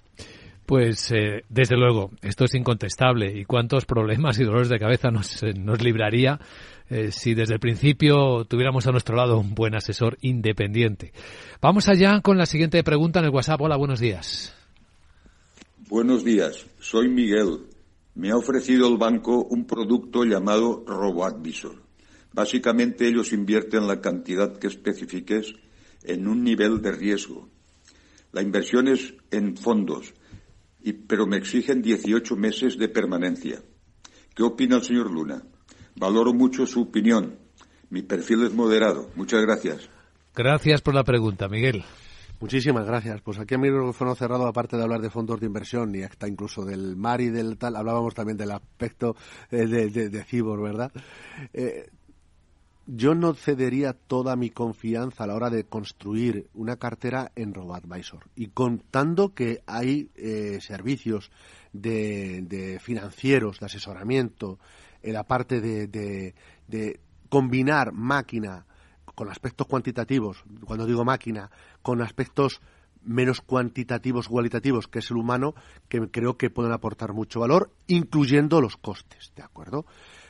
Pues 0.70 1.10
eh, 1.10 1.42
desde 1.48 1.76
luego, 1.76 2.12
esto 2.22 2.44
es 2.44 2.54
incontestable. 2.54 3.36
¿Y 3.36 3.44
cuántos 3.44 3.86
problemas 3.86 4.38
y 4.38 4.44
dolores 4.44 4.68
de 4.68 4.78
cabeza 4.78 5.10
nos, 5.10 5.42
eh, 5.42 5.52
nos 5.52 5.82
libraría 5.82 6.38
eh, 6.88 7.10
si 7.10 7.34
desde 7.34 7.54
el 7.54 7.58
principio 7.58 8.44
tuviéramos 8.44 8.86
a 8.86 8.92
nuestro 8.92 9.16
lado 9.16 9.40
un 9.40 9.56
buen 9.56 9.74
asesor 9.74 10.16
independiente? 10.20 11.12
Vamos 11.60 11.88
allá 11.88 12.20
con 12.20 12.38
la 12.38 12.46
siguiente 12.46 12.84
pregunta 12.84 13.18
en 13.18 13.24
el 13.24 13.32
WhatsApp. 13.32 13.60
Hola, 13.62 13.76
buenos 13.76 13.98
días. 13.98 14.54
Buenos 15.88 16.24
días, 16.24 16.64
soy 16.78 17.08
Miguel. 17.08 17.62
Me 18.14 18.30
ha 18.30 18.36
ofrecido 18.36 18.86
el 18.86 18.96
banco 18.96 19.42
un 19.42 19.66
producto 19.66 20.22
llamado 20.22 20.84
RoboAdvisor. 20.86 21.82
Básicamente 22.32 23.08
ellos 23.08 23.32
invierten 23.32 23.88
la 23.88 24.00
cantidad 24.00 24.56
que 24.56 24.68
especifiques 24.68 25.52
en 26.04 26.28
un 26.28 26.44
nivel 26.44 26.80
de 26.80 26.92
riesgo. 26.92 27.48
La 28.30 28.40
inversión 28.40 28.86
es 28.86 29.14
en 29.32 29.56
fondos 29.56 30.14
y, 30.82 30.92
pero 30.92 31.26
me 31.26 31.36
exigen 31.36 31.82
18 31.82 32.36
meses 32.36 32.78
de 32.78 32.88
permanencia. 32.88 33.62
¿Qué 34.34 34.42
opina 34.42 34.76
el 34.76 34.82
señor 34.82 35.10
Luna? 35.10 35.42
Valoro 35.96 36.32
mucho 36.32 36.66
su 36.66 36.82
opinión. 36.82 37.38
Mi 37.90 38.02
perfil 38.02 38.44
es 38.44 38.54
moderado. 38.54 39.10
Muchas 39.16 39.42
gracias. 39.42 39.88
Gracias 40.34 40.80
por 40.80 40.94
la 40.94 41.04
pregunta, 41.04 41.48
Miguel. 41.48 41.84
Muchísimas 42.40 42.86
gracias. 42.86 43.20
Pues 43.20 43.38
aquí 43.38 43.54
a 43.54 43.58
micrófono 43.58 44.14
cerrado, 44.14 44.46
aparte 44.46 44.76
de 44.76 44.82
hablar 44.82 45.02
de 45.02 45.10
fondos 45.10 45.40
de 45.40 45.46
inversión 45.46 45.94
y 45.94 46.02
hasta 46.02 46.26
incluso 46.26 46.64
del 46.64 46.96
mar 46.96 47.20
y 47.20 47.28
del 47.28 47.58
tal, 47.58 47.76
hablábamos 47.76 48.14
también 48.14 48.38
del 48.38 48.52
aspecto 48.52 49.14
eh, 49.50 49.66
de, 49.66 49.90
de, 49.90 50.08
de 50.08 50.24
Cibor, 50.24 50.62
¿verdad? 50.62 50.90
Eh, 51.52 51.90
yo 52.92 53.14
no 53.14 53.34
cedería 53.34 53.92
toda 53.92 54.34
mi 54.34 54.50
confianza 54.50 55.24
a 55.24 55.26
la 55.28 55.34
hora 55.34 55.50
de 55.50 55.64
construir 55.64 56.48
una 56.54 56.76
cartera 56.76 57.30
en 57.36 57.54
RoboAdvisor 57.54 58.28
y 58.34 58.48
contando 58.48 59.32
que 59.34 59.62
hay 59.66 60.10
eh, 60.16 60.58
servicios 60.60 61.30
de, 61.72 62.42
de, 62.42 62.80
financieros, 62.80 63.60
de 63.60 63.66
asesoramiento, 63.66 64.58
en 65.02 65.12
la 65.14 65.24
parte 65.24 65.60
de, 65.60 65.86
de, 65.86 66.34
de 66.66 67.00
combinar 67.28 67.92
máquina 67.92 68.66
con 69.14 69.30
aspectos 69.30 69.66
cuantitativos, 69.66 70.42
cuando 70.64 70.86
digo 70.86 71.04
máquina, 71.04 71.50
con 71.82 72.02
aspectos 72.02 72.60
menos 73.02 73.40
cuantitativos 73.40 74.28
cualitativos, 74.28 74.88
que 74.88 74.98
es 74.98 75.10
el 75.10 75.16
humano, 75.16 75.54
que 75.88 76.10
creo 76.10 76.36
que 76.36 76.50
pueden 76.50 76.72
aportar 76.72 77.12
mucho 77.12 77.40
valor, 77.40 77.72
incluyendo 77.86 78.60
los 78.60 78.76
costes, 78.76 79.32
¿de 79.36 79.42
acuerdo? 79.42 79.86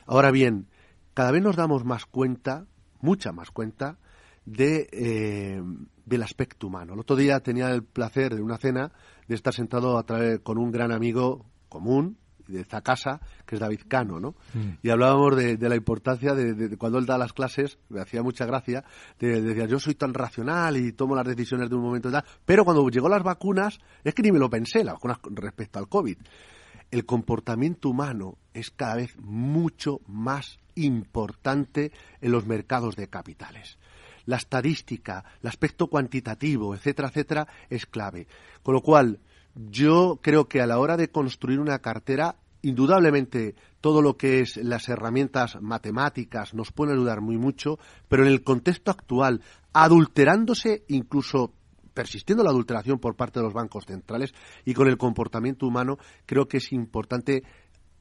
Ahora 0.06 0.30
bien, 0.30 0.66
cada 1.14 1.30
vez 1.30 1.42
nos 1.42 1.56
damos 1.56 1.84
más 1.84 2.06
cuenta, 2.06 2.66
mucha 3.00 3.32
más 3.32 3.50
cuenta, 3.50 3.98
de, 4.44 4.88
eh, 4.92 5.62
del 6.04 6.22
aspecto 6.22 6.66
humano. 6.66 6.94
El 6.94 7.00
otro 7.00 7.16
día 7.16 7.40
tenía 7.40 7.70
el 7.70 7.84
placer 7.84 8.34
de 8.34 8.42
una 8.42 8.58
cena 8.58 8.92
de 9.28 9.34
estar 9.34 9.54
sentado 9.54 9.98
a 9.98 10.02
través, 10.04 10.40
con 10.40 10.58
un 10.58 10.70
gran 10.70 10.92
amigo 10.92 11.46
común 11.68 12.18
de 12.50 12.60
esta 12.60 12.80
casa, 12.80 13.20
que 13.46 13.54
es 13.54 13.60
David 13.60 13.82
Cano, 13.88 14.18
¿no? 14.18 14.34
Mm. 14.54 14.78
Y 14.82 14.90
hablábamos 14.90 15.36
de, 15.36 15.56
de 15.56 15.68
la 15.68 15.76
importancia 15.76 16.34
de, 16.34 16.54
de, 16.54 16.76
cuando 16.76 16.98
él 16.98 17.06
da 17.06 17.16
las 17.16 17.32
clases, 17.32 17.78
me 17.88 18.00
hacía 18.00 18.22
mucha 18.22 18.44
gracia, 18.44 18.84
de, 19.18 19.40
decir, 19.40 19.66
yo 19.68 19.78
soy 19.78 19.94
tan 19.94 20.12
racional 20.14 20.76
y 20.76 20.92
tomo 20.92 21.14
las 21.14 21.26
decisiones 21.26 21.70
de 21.70 21.76
un 21.76 21.82
momento 21.82 22.08
y 22.08 22.12
tal, 22.12 22.24
pero 22.44 22.64
cuando 22.64 22.88
llegó 22.88 23.08
las 23.08 23.22
vacunas, 23.22 23.78
es 24.02 24.14
que 24.14 24.22
ni 24.22 24.32
me 24.32 24.38
lo 24.38 24.50
pensé, 24.50 24.82
las 24.82 24.94
vacunas 24.94 25.18
respecto 25.30 25.78
al 25.78 25.88
COVID. 25.88 26.18
El 26.90 27.06
comportamiento 27.06 27.88
humano 27.88 28.36
es 28.52 28.70
cada 28.70 28.96
vez 28.96 29.16
mucho 29.20 30.00
más 30.06 30.58
importante 30.74 31.92
en 32.20 32.32
los 32.32 32.46
mercados 32.46 32.96
de 32.96 33.08
capitales. 33.08 33.78
La 34.26 34.36
estadística, 34.36 35.24
el 35.42 35.48
aspecto 35.48 35.86
cuantitativo, 35.86 36.74
etcétera, 36.74 37.08
etcétera, 37.08 37.48
es 37.68 37.86
clave. 37.86 38.26
Con 38.62 38.74
lo 38.74 38.82
cual, 38.82 39.20
yo 39.54 40.18
creo 40.22 40.48
que 40.48 40.60
a 40.60 40.66
la 40.66 40.78
hora 40.78 40.96
de 40.96 41.10
construir 41.10 41.60
una 41.60 41.78
cartera, 41.78 42.36
indudablemente 42.62 43.54
todo 43.80 44.02
lo 44.02 44.16
que 44.16 44.40
es 44.40 44.56
las 44.56 44.88
herramientas 44.88 45.60
matemáticas 45.60 46.54
nos 46.54 46.72
pueden 46.72 46.96
ayudar 46.96 47.20
muy 47.20 47.38
mucho, 47.38 47.78
pero 48.08 48.24
en 48.24 48.32
el 48.32 48.42
contexto 48.42 48.90
actual, 48.90 49.42
adulterándose 49.72 50.84
incluso 50.88 51.52
persistiendo 51.92 52.44
la 52.44 52.50
adulteración 52.50 52.98
por 52.98 53.16
parte 53.16 53.40
de 53.40 53.44
los 53.44 53.54
bancos 53.54 53.86
centrales 53.86 54.32
y 54.64 54.74
con 54.74 54.88
el 54.88 54.98
comportamiento 54.98 55.66
humano, 55.66 55.98
creo 56.26 56.48
que 56.48 56.58
es 56.58 56.72
importante 56.72 57.42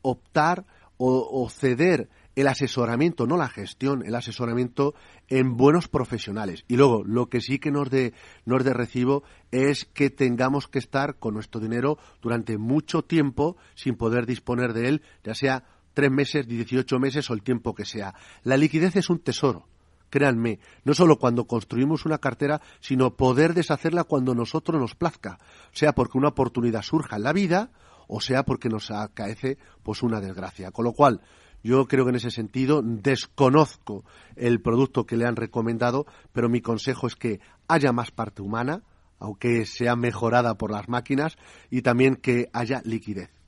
optar 0.01 0.65
o, 1.01 1.49
ceder 1.49 2.09
el 2.35 2.47
asesoramiento, 2.47 3.25
no 3.25 3.37
la 3.37 3.47
gestión, 3.47 4.05
el 4.05 4.15
asesoramiento 4.15 4.93
en 5.29 5.55
buenos 5.55 5.87
profesionales. 5.87 6.65
Y 6.67 6.75
luego, 6.75 7.03
lo 7.05 7.29
que 7.29 7.39
sí 7.39 7.57
que 7.57 7.71
nos 7.71 7.89
de, 7.89 8.13
nos 8.45 8.65
de 8.65 8.73
recibo 8.73 9.23
es 9.51 9.85
que 9.85 10.09
tengamos 10.09 10.67
que 10.67 10.79
estar 10.79 11.15
con 11.17 11.33
nuestro 11.33 11.61
dinero 11.61 11.97
durante 12.21 12.57
mucho 12.57 13.01
tiempo 13.01 13.55
sin 13.75 13.95
poder 13.95 14.25
disponer 14.25 14.73
de 14.73 14.89
él, 14.89 15.01
ya 15.23 15.35
sea 15.35 15.63
tres 15.93 16.11
meses, 16.11 16.47
dieciocho 16.47 16.99
meses 16.99 17.29
o 17.29 17.33
el 17.33 17.43
tiempo 17.43 17.73
que 17.73 17.85
sea. 17.85 18.13
La 18.43 18.57
liquidez 18.57 18.95
es 18.97 19.09
un 19.09 19.19
tesoro. 19.19 19.65
Créanme, 20.09 20.59
no 20.83 20.93
solo 20.93 21.17
cuando 21.17 21.45
construimos 21.45 22.05
una 22.05 22.17
cartera, 22.17 22.61
sino 22.79 23.15
poder 23.15 23.53
deshacerla 23.53 24.03
cuando 24.03 24.35
nosotros 24.35 24.79
nos 24.79 24.95
plazca, 24.95 25.39
sea 25.71 25.93
porque 25.93 26.17
una 26.17 26.29
oportunidad 26.29 26.81
surja 26.81 27.17
en 27.17 27.23
la 27.23 27.33
vida 27.33 27.71
o 28.07 28.19
sea 28.19 28.43
porque 28.43 28.69
nos 28.69 28.89
acaece 28.91 29.57
pues 29.83 30.01
una 30.01 30.19
desgracia. 30.19 30.71
Con 30.71 30.83
lo 30.83 30.93
cual, 30.93 31.21
yo 31.63 31.87
creo 31.87 32.05
que 32.05 32.09
en 32.09 32.15
ese 32.15 32.31
sentido 32.31 32.81
desconozco 32.83 34.03
el 34.35 34.61
producto 34.61 35.05
que 35.05 35.15
le 35.15 35.25
han 35.25 35.35
recomendado, 35.35 36.07
pero 36.33 36.49
mi 36.49 36.59
consejo 36.59 37.07
es 37.07 37.15
que 37.15 37.39
haya 37.67 37.91
más 37.91 38.09
parte 38.11 38.41
humana, 38.41 38.81
aunque 39.19 39.65
sea 39.65 39.95
mejorada 39.95 40.57
por 40.57 40.71
las 40.71 40.89
máquinas, 40.89 41.37
y 41.69 41.83
también 41.83 42.15
que 42.15 42.49
haya 42.51 42.81
liquidez. 42.83 43.38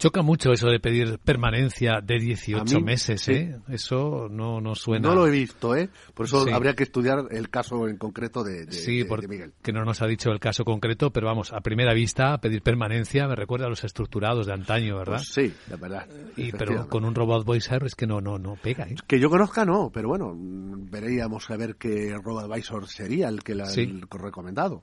Choca 0.00 0.22
mucho 0.22 0.50
eso 0.50 0.68
de 0.68 0.80
pedir 0.80 1.18
permanencia 1.18 2.00
de 2.02 2.18
18 2.18 2.76
mí, 2.76 2.82
meses, 2.82 3.28
¿eh? 3.28 3.54
Sí. 3.66 3.74
Eso 3.74 4.28
no, 4.30 4.58
no 4.58 4.74
suena. 4.74 5.10
No 5.10 5.14
lo 5.14 5.26
he 5.26 5.30
visto, 5.30 5.76
¿eh? 5.76 5.90
Por 6.14 6.24
eso 6.24 6.46
sí. 6.46 6.52
habría 6.52 6.74
que 6.74 6.84
estudiar 6.84 7.26
el 7.30 7.50
caso 7.50 7.86
en 7.86 7.98
concreto 7.98 8.42
de, 8.42 8.64
de, 8.64 8.72
sí, 8.72 9.02
de, 9.02 9.16
de 9.16 9.28
Miguel. 9.28 9.52
Que 9.60 9.74
no 9.74 9.84
nos 9.84 10.00
ha 10.00 10.06
dicho 10.06 10.30
el 10.30 10.40
caso 10.40 10.64
concreto, 10.64 11.10
pero 11.10 11.26
vamos, 11.26 11.52
a 11.52 11.60
primera 11.60 11.92
vista, 11.92 12.38
pedir 12.38 12.62
permanencia 12.62 13.28
me 13.28 13.36
recuerda 13.36 13.66
a 13.66 13.68
los 13.68 13.84
estructurados 13.84 14.46
de 14.46 14.54
antaño, 14.54 14.96
¿verdad? 14.96 15.16
Pues 15.18 15.34
sí, 15.34 15.52
la 15.68 15.76
verdad. 15.76 16.06
Y, 16.34 16.50
pero 16.52 16.88
con 16.88 17.04
un 17.04 17.14
robot 17.14 17.44
voicer 17.44 17.84
es 17.84 17.94
que 17.94 18.06
no, 18.06 18.22
no, 18.22 18.38
no 18.38 18.56
pega, 18.56 18.84
¿eh? 18.84 18.96
Que 19.06 19.20
yo 19.20 19.28
conozca, 19.28 19.66
no, 19.66 19.90
pero 19.92 20.08
bueno, 20.08 20.34
veríamos 20.34 21.50
a 21.50 21.58
ver 21.58 21.76
qué 21.76 22.16
robot 22.16 22.50
advisor 22.50 22.88
sería 22.88 23.28
el 23.28 23.42
que 23.42 23.54
la, 23.54 23.66
sí. 23.66 23.82
el 23.82 24.08
recomendado. 24.08 24.82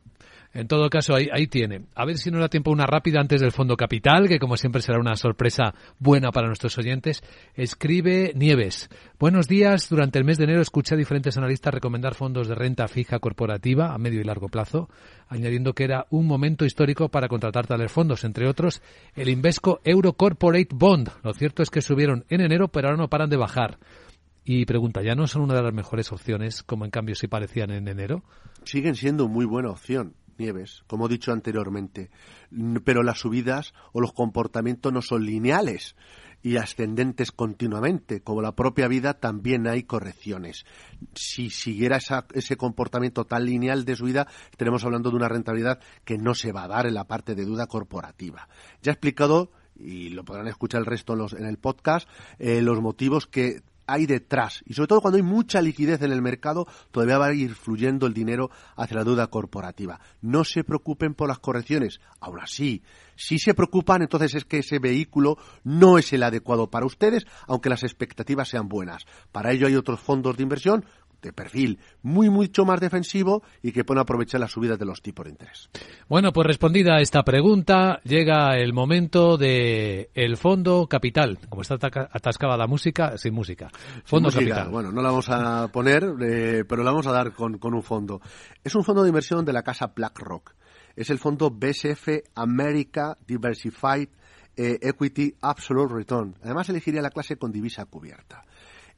En 0.54 0.68
todo 0.68 0.90
caso, 0.90 1.14
ahí, 1.16 1.48
tiene. 1.48 1.84
A 1.94 2.06
ver 2.06 2.18
si 2.18 2.32
nos 2.32 2.42
da 2.42 2.50
tiempo 2.50 2.72
una 2.72 2.86
rápida 2.86 3.20
antes 3.20 3.42
del 3.42 3.52
Fondo 3.52 3.76
Capital, 3.78 4.28
que 4.28 4.40
como 4.40 4.58
siempre 4.58 4.82
será 4.82 5.00
una 5.00 5.16
sorpresa 5.16 5.74
buena 6.00 6.32
para 6.32 6.48
nuestros 6.48 6.78
oyentes. 6.78 7.22
Escribe 7.56 8.32
Nieves. 8.36 8.90
Buenos 9.20 9.48
días. 9.48 9.90
Durante 9.90 10.18
el 10.18 10.26
mes 10.26 10.38
de 10.38 10.46
enero 10.46 10.62
escuché 10.62 10.96
a 10.96 10.98
diferentes 10.98 11.38
analistas 11.38 11.74
recomendar 11.74 12.16
fondos 12.16 12.48
de 12.48 12.56
renta 12.56 12.88
fija 12.88 13.20
corporativa 13.20 13.94
a 13.94 13.98
medio 13.98 14.22
y 14.22 14.24
largo 14.24 14.48
plazo, 14.48 14.90
añadiendo 15.28 15.74
que 15.74 15.84
era 15.84 16.08
un 16.10 16.26
momento 16.26 16.66
histórico 16.66 17.10
para 17.10 17.28
contratar 17.28 17.68
tales 17.68 17.92
fondos, 17.92 18.24
entre 18.24 18.48
otros 18.48 18.82
el 19.16 19.30
Invesco 19.30 19.82
Euro 19.84 20.14
Corporate 20.14 20.70
Bond. 20.74 21.10
Lo 21.24 21.34
cierto 21.34 21.62
es 21.62 21.70
que 21.70 21.82
subieron 21.82 22.26
en 22.30 22.42
enero, 22.42 22.70
pero 22.70 22.88
ahora 22.88 22.98
no 22.98 23.10
paran 23.10 23.30
de 23.30 23.38
bajar. 23.38 23.78
Y 24.44 24.66
pregunta, 24.66 25.04
¿ya 25.04 25.14
no 25.14 25.28
son 25.28 25.42
una 25.42 25.56
de 25.56 25.62
las 25.62 25.74
mejores 25.74 26.12
opciones, 26.14 26.64
como 26.64 26.86
en 26.86 26.92
cambio 26.92 27.16
si 27.16 27.28
parecían 27.28 27.70
en 27.72 27.88
enero? 27.90 28.24
Siguen 28.64 28.96
siendo 28.96 29.28
muy 29.28 29.46
buena 29.46 29.70
opción. 29.70 30.14
Nieves, 30.38 30.84
como 30.88 31.08
he 31.08 31.10
dicho 31.10 31.32
anteriormente, 31.32 32.10
pero 32.84 33.04
las 33.04 33.20
subidas 33.20 33.74
o 33.94 34.02
los 34.02 34.14
comportamientos 34.14 34.94
no 34.94 35.02
son 35.02 35.26
lineales 35.26 35.96
y 36.44 36.58
ascendentes 36.58 37.32
continuamente. 37.32 38.22
Como 38.22 38.42
la 38.42 38.56
propia 38.56 38.88
vida, 38.88 39.16
también 39.16 39.68
hay 39.68 39.84
correcciones. 39.84 40.66
Si 41.14 41.50
siguiera 41.50 42.00
ese 42.34 42.58
comportamiento 42.58 43.26
tan 43.26 43.46
lineal 43.46 43.86
de 43.86 43.96
subida, 43.96 44.28
estaremos 44.52 44.84
hablando 44.86 45.10
de 45.10 45.18
una 45.18 45.30
rentabilidad 45.30 45.80
que 46.06 46.18
no 46.18 46.36
se 46.36 46.52
va 46.52 46.64
a 46.64 46.68
dar 46.68 46.88
en 46.88 46.94
la 46.94 47.06
parte 47.06 47.36
de 47.36 47.46
duda 47.46 47.68
corporativa. 47.68 48.48
Ya 48.82 48.92
he 48.92 48.94
explicado 48.94 49.52
y 49.80 50.10
lo 50.10 50.24
podrán 50.24 50.48
escuchar 50.48 50.80
el 50.80 50.86
resto 50.86 51.14
en, 51.38 51.46
el 51.46 51.58
podcast, 51.58 52.08
eh, 52.40 52.62
los 52.62 52.82
motivos 52.82 53.28
que 53.28 53.62
hay 53.88 54.06
detrás. 54.06 54.62
Y 54.66 54.74
sobre 54.74 54.88
todo 54.88 55.02
cuando 55.02 55.18
hay 55.18 55.24
mucha 55.24 55.62
liquidez 55.62 56.02
en 56.02 56.12
el 56.12 56.22
mercado, 56.22 56.68
todavía 56.92 57.18
va 57.18 57.28
a 57.28 57.34
ir 57.34 57.56
fluyendo 57.56 58.06
el 58.06 58.14
dinero 58.14 58.52
hacia 58.76 58.98
la 58.98 59.04
deuda 59.04 59.28
corporativa. 59.28 60.00
No 60.22 60.44
se 60.44 60.64
preocupen 60.64 61.14
por 61.16 61.30
las 61.30 61.40
correcciones. 61.40 62.00
Aún 62.20 62.40
así, 62.40 62.84
si 63.16 63.40
se 63.40 63.54
preocupan, 63.54 64.02
entonces 64.02 64.36
es 64.36 64.46
que 64.46 64.60
ese 64.60 64.80
vehículo 64.80 65.38
no 65.64 65.98
es 65.98 66.14
el 66.14 66.24
adecuado 66.24 66.70
para 66.70 66.86
ustedes, 66.86 67.26
aunque 67.48 67.70
las 67.70 67.84
expectativas 67.84 68.50
sean 68.50 68.68
buenas. 68.68 69.06
Para 69.32 69.52
ello 69.52 69.68
hay 69.68 69.76
otros 69.76 70.00
fondos 70.00 70.38
de 70.38 70.44
inversión 70.44 70.86
de 71.22 71.34
perfil 71.34 71.80
muy 72.02 72.30
mucho 72.30 72.66
más 72.66 72.80
defensivo 72.80 73.44
y 73.62 73.72
que 73.72 73.84
pueden 73.84 74.02
aprovechar 74.02 74.40
las 74.40 74.52
subidas 74.52 74.80
de 74.80 74.86
los 74.86 75.02
tipos 75.02 75.26
de 75.26 75.32
interés. 75.32 75.70
Bueno, 76.08 76.32
pues 76.32 76.48
respondida 76.48 76.96
a 76.96 77.02
esta 77.02 77.24
pregunta, 77.24 78.00
llega 78.04 78.58
el 78.58 78.74
momento 78.74 79.38
de 79.38 80.10
el 80.14 80.38
fondo 80.38 80.88
capital. 80.88 81.40
Como 81.50 81.62
está 81.62 81.76
atascada 81.76 82.58
la 82.58 82.68
música, 82.68 83.18
sin 83.18 83.34
música. 83.34 83.70
Fondo 84.04 84.30
capital. 84.30 84.70
Bueno, 84.70 84.92
no 84.92 85.02
la 85.02 85.10
vamos 85.10 85.30
a 85.30 85.68
poner, 85.70 86.04
eh, 86.22 86.64
pero 86.68 86.84
la 86.84 86.92
vamos 86.92 87.08
a 87.08 87.12
dar 87.12 87.34
con, 87.34 87.58
con 87.58 87.74
un 87.74 87.84
fondo. 87.84 88.22
Es 88.64 88.76
un 88.76 88.84
fondo 88.84 89.04
de 89.04 89.10
inversión 89.10 89.46
de 89.46 89.54
la 89.54 89.64
casa 89.64 89.92
BlackRock. 89.96 90.54
Es 90.96 91.10
el 91.10 91.20
fondo 91.20 91.52
BSF 91.52 92.10
America 92.36 93.16
Diversified 93.28 94.10
eh, 94.58 94.80
Equity 94.82 95.36
Absolute 95.42 95.94
Return. 95.94 96.36
Además, 96.42 96.68
elegiría 96.70 97.02
la 97.02 97.12
clase 97.12 97.38
con 97.38 97.52
divisa 97.52 97.86
cubierta. 97.86 98.44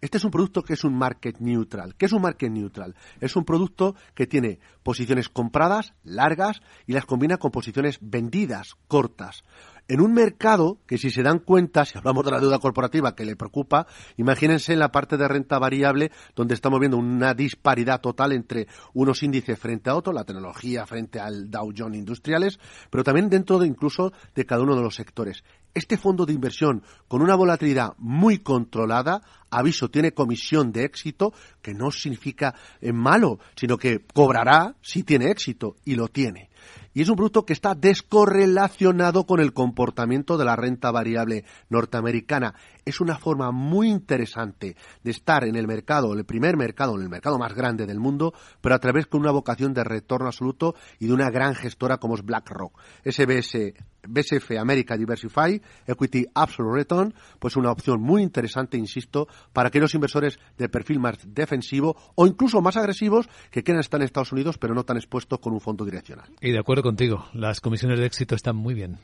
Este 0.02 0.18
es 0.18 0.24
un 0.24 0.32
producto 0.32 0.64
que 0.64 0.74
es 0.74 0.84
un 0.84 0.98
market 0.98 1.40
neutral. 1.40 1.96
¿Qué 1.96 2.06
es 2.06 2.14
un 2.14 2.22
market 2.22 2.52
neutral? 2.52 2.96
Es 3.20 3.36
un 3.36 3.44
producto 3.44 3.96
que 4.14 4.28
tiene 4.28 4.60
posiciones 4.84 5.30
compradas, 5.30 5.94
largas, 6.04 6.62
y 6.88 6.94
las 6.94 7.06
combina 7.06 7.38
con 7.38 7.52
posiciones 7.52 7.98
vendidas, 8.02 8.76
cortas 8.88 9.44
en 9.90 10.02
un 10.02 10.14
mercado 10.14 10.78
que 10.86 10.98
si 10.98 11.10
se 11.10 11.24
dan 11.24 11.40
cuenta, 11.40 11.84
si 11.84 11.98
hablamos 11.98 12.24
de 12.24 12.32
la 12.32 12.40
deuda 12.40 12.60
corporativa 12.60 13.16
que 13.16 13.26
le 13.26 13.36
preocupa, 13.36 13.88
imagínense 14.18 14.72
en 14.72 14.80
la 14.80 14.92
parte 14.92 15.18
de 15.18 15.28
renta 15.28 15.58
variable 15.58 16.12
donde 16.36 16.54
estamos 16.54 16.80
viendo 16.80 16.98
una 16.98 17.34
disparidad 17.34 18.00
total 18.00 18.32
entre 18.32 18.68
unos 18.94 19.24
índices 19.24 19.58
frente 19.58 19.90
a 19.90 19.96
otros, 19.96 20.14
la 20.14 20.24
tecnología 20.24 20.86
frente 20.86 21.20
al 21.20 21.50
Dow 21.50 21.74
Jones 21.76 21.98
industriales, 21.98 22.60
pero 22.92 23.04
también 23.04 23.30
dentro 23.30 23.58
de 23.58 23.68
incluso 23.68 24.14
de 24.36 24.46
cada 24.46 24.62
uno 24.62 24.76
de 24.76 24.84
los 24.84 24.94
sectores. 24.94 25.44
Este 25.74 25.98
fondo 25.98 26.26
de 26.26 26.34
inversión 26.34 26.84
con 27.08 27.22
una 27.22 27.36
volatilidad 27.36 27.94
muy 27.98 28.40
controlada, 28.40 29.22
aviso, 29.50 29.90
tiene 29.90 30.14
comisión 30.14 30.72
de 30.72 30.84
éxito, 30.84 31.34
que 31.62 31.74
no 31.74 31.92
significa 31.92 32.56
en 32.82 32.96
malo, 32.96 33.40
sino 33.56 33.78
que 33.78 34.06
cobrará 34.14 34.76
si 34.82 35.04
tiene 35.04 35.30
éxito, 35.30 35.76
y 35.86 35.96
lo 35.96 36.08
tiene 36.08 36.50
y 36.94 37.02
es 37.02 37.10
un 37.10 37.16
producto 37.16 37.46
que 37.46 37.54
está 37.54 37.76
descorrelacionado 37.76 39.26
con 39.26 39.40
el 39.40 39.54
comportamiento 39.54 40.38
de 40.38 40.46
la 40.46 40.56
renta 40.56 40.92
variable 40.92 41.46
norteamericana. 41.70 42.56
Es 42.86 43.00
una 43.00 43.18
forma 43.18 43.52
muy 43.52 43.90
interesante 43.90 44.76
de 45.04 45.12
estar 45.12 45.44
en 45.44 45.56
el 45.56 45.68
mercado, 45.68 46.14
el 46.14 46.26
primer 46.26 46.58
mercado, 46.58 46.96
en 46.96 47.02
el 47.04 47.10
mercado 47.10 47.38
más 47.38 47.54
grande 47.54 47.86
del 47.86 48.00
mundo, 48.00 48.34
pero 48.62 48.76
a 48.76 48.80
través 48.80 49.08
con 49.08 49.22
una 49.22 49.32
vocación 49.32 49.74
de 49.74 49.84
retorno 49.84 50.28
absoluto 50.28 50.76
y 51.00 51.08
de 51.08 51.14
una 51.14 51.30
gran 51.30 51.56
gestora 51.56 51.98
como 51.98 52.16
es 52.16 52.24
BlackRock. 52.24 52.80
SBS 53.06 53.74
BSF 54.08 54.52
America 54.60 54.98
Diversify 54.98 55.62
Equity 55.86 56.26
Absolute 56.34 56.76
Return, 56.76 57.14
pues 57.40 57.56
una 57.56 57.72
opción 57.72 58.02
muy 58.02 58.22
interesante, 58.22 58.78
insisto, 58.78 59.28
para 59.54 59.68
aquellos 59.68 59.94
inversores 59.94 60.40
de 60.58 60.70
perfil 60.70 61.00
más 61.00 61.18
defensivo 61.26 61.96
o 62.16 62.28
incluso 62.28 62.62
más 62.62 62.78
agresivos 62.78 63.28
que 63.52 63.64
quieran 63.64 63.82
estar 63.82 64.00
en 64.00 64.06
Estados 64.06 64.32
Unidos 64.32 64.58
pero 64.58 64.74
no 64.74 64.84
tan 64.84 64.98
expuestos 64.98 65.40
con 65.40 65.54
un 65.54 65.62
fondo 65.62 65.86
direccional. 65.86 66.30
Contigo, 66.82 67.26
las 67.34 67.62
comisiones 67.62 68.00
de 68.00 68.06
éxito 68.06 68.36
están 68.36 68.56
muy 68.56 68.74
bien. 68.74 68.98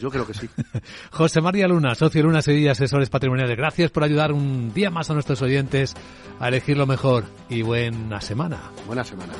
Yo 0.00 0.10
creo 0.10 0.26
que 0.26 0.34
sí. 0.34 0.48
José 1.10 1.40
María 1.40 1.68
Luna, 1.68 1.94
socio 1.94 2.22
Luna 2.22 2.42
Sevilla, 2.42 2.72
asesores 2.72 3.10
patrimoniales. 3.10 3.56
Gracias 3.56 3.90
por 3.90 4.04
ayudar 4.04 4.32
un 4.32 4.72
día 4.74 4.90
más 4.90 5.10
a 5.10 5.14
nuestros 5.14 5.40
oyentes 5.42 5.94
a 6.40 6.48
elegir 6.48 6.76
lo 6.76 6.86
mejor 6.86 7.24
y 7.48 7.62
buena 7.62 8.20
semana. 8.20 8.70
Buena 8.86 9.04
semana. 9.04 9.32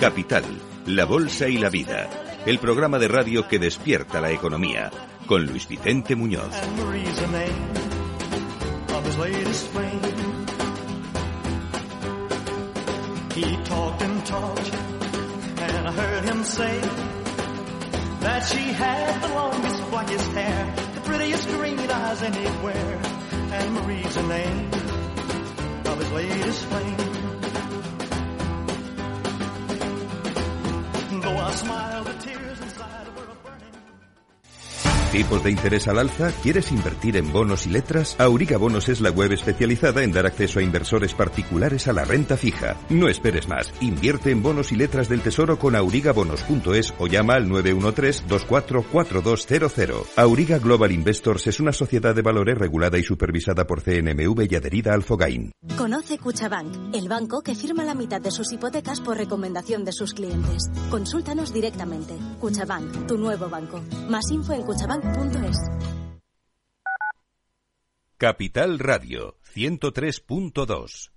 Capital 0.00 0.44
la 0.88 1.04
Bolsa 1.04 1.46
y 1.48 1.58
la 1.58 1.68
Vida, 1.68 2.08
el 2.46 2.58
programa 2.58 2.98
de 2.98 3.08
radio 3.08 3.46
que 3.46 3.58
despierta 3.58 4.22
la 4.22 4.30
economía, 4.30 4.90
con 5.26 5.44
Luis 5.44 5.68
Vicente 5.68 6.16
Muñoz. 6.16 6.50
He 13.38 13.56
talked 13.62 14.02
and 14.02 14.26
talked, 14.26 14.74
and 14.74 15.86
I 15.86 15.92
heard 15.92 16.24
him 16.24 16.42
say 16.42 16.80
that 18.18 18.40
she 18.40 18.58
had 18.58 19.22
the 19.22 19.28
longest, 19.28 19.90
blackest 19.90 20.32
hair, 20.32 20.74
the 20.96 21.00
prettiest 21.02 21.46
green 21.46 21.78
eyes 21.78 22.20
anywhere, 22.20 23.00
and 23.52 23.74
Marie's 23.74 24.14
the 24.16 24.24
name 24.24 24.70
of 25.86 25.98
his 26.00 26.10
latest 26.10 26.64
flame. 26.64 27.08
¿Tipos 35.18 35.42
de 35.42 35.50
interés 35.50 35.88
al 35.88 35.98
alza? 35.98 36.30
¿Quieres 36.44 36.70
invertir 36.70 37.16
en 37.16 37.32
bonos 37.32 37.66
y 37.66 37.70
letras? 37.70 38.14
Auriga 38.20 38.56
Bonos 38.56 38.88
es 38.88 39.00
la 39.00 39.10
web 39.10 39.32
especializada 39.32 40.04
en 40.04 40.12
dar 40.12 40.26
acceso 40.26 40.60
a 40.60 40.62
inversores 40.62 41.12
particulares 41.12 41.88
a 41.88 41.92
la 41.92 42.04
renta 42.04 42.36
fija. 42.36 42.76
No 42.88 43.08
esperes 43.08 43.48
más. 43.48 43.74
Invierte 43.80 44.30
en 44.30 44.44
bonos 44.44 44.70
y 44.70 44.76
letras 44.76 45.08
del 45.08 45.20
Tesoro 45.20 45.58
con 45.58 45.74
aurigabonos.es 45.74 46.94
o 47.00 47.08
llama 47.08 47.34
al 47.34 47.48
913-244200. 47.48 50.04
Auriga 50.14 50.60
Global 50.60 50.92
Investors 50.92 51.48
es 51.48 51.58
una 51.58 51.72
sociedad 51.72 52.14
de 52.14 52.22
valores 52.22 52.56
regulada 52.56 52.96
y 52.96 53.02
supervisada 53.02 53.66
por 53.66 53.82
CNMV 53.82 54.46
y 54.48 54.54
adherida 54.54 54.94
al 54.94 55.02
Fogain. 55.02 55.50
Conoce 55.76 56.18
Cuchabank, 56.18 56.94
el 56.94 57.08
banco 57.08 57.42
que 57.42 57.56
firma 57.56 57.82
la 57.82 57.96
mitad 57.96 58.20
de 58.20 58.30
sus 58.30 58.52
hipotecas 58.52 59.00
por 59.00 59.16
recomendación 59.16 59.84
de 59.84 59.90
sus 59.90 60.14
clientes. 60.14 60.70
Consúltanos 60.90 61.52
directamente. 61.52 62.14
Cuchabank, 62.38 63.08
tu 63.08 63.18
nuevo 63.18 63.48
banco. 63.48 63.82
Más 64.08 64.30
info 64.30 64.52
en 64.52 64.62
cuchabank 64.62 65.07
Capital 68.18 68.80
Radio 68.80 69.36
103.2 69.54 71.10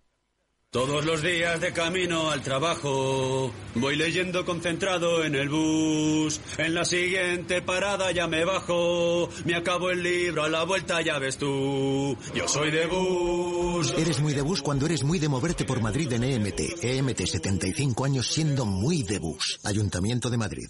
todos 0.71 1.03
los 1.03 1.21
días 1.21 1.59
de 1.59 1.73
camino 1.73 2.31
al 2.31 2.41
trabajo 2.41 3.51
voy 3.75 3.97
leyendo 3.97 4.45
concentrado 4.45 5.21
en 5.25 5.35
el 5.35 5.49
bus. 5.49 6.39
En 6.57 6.73
la 6.73 6.85
siguiente 6.85 7.61
parada 7.61 8.13
ya 8.13 8.25
me 8.27 8.45
bajo. 8.45 9.27
Me 9.43 9.55
acabo 9.55 9.89
el 9.89 10.01
libro 10.01 10.43
a 10.43 10.49
la 10.49 10.63
vuelta 10.63 11.01
ya 11.01 11.19
ves 11.19 11.37
tú. 11.37 12.15
Yo 12.33 12.47
soy 12.47 12.71
de 12.71 12.85
bus. 12.85 13.93
Eres 13.97 14.21
muy 14.21 14.33
de 14.33 14.43
bus 14.43 14.61
cuando 14.61 14.85
eres 14.85 15.03
muy 15.03 15.19
de 15.19 15.27
moverte 15.27 15.65
por 15.65 15.81
Madrid 15.81 16.09
en 16.13 16.23
EMT. 16.23 16.61
EMT 16.81 17.19
75 17.19 18.05
años 18.05 18.27
siendo 18.27 18.63
muy 18.65 19.03
de 19.03 19.19
bus. 19.19 19.59
Ayuntamiento 19.65 20.29
de 20.29 20.37
Madrid. 20.37 20.69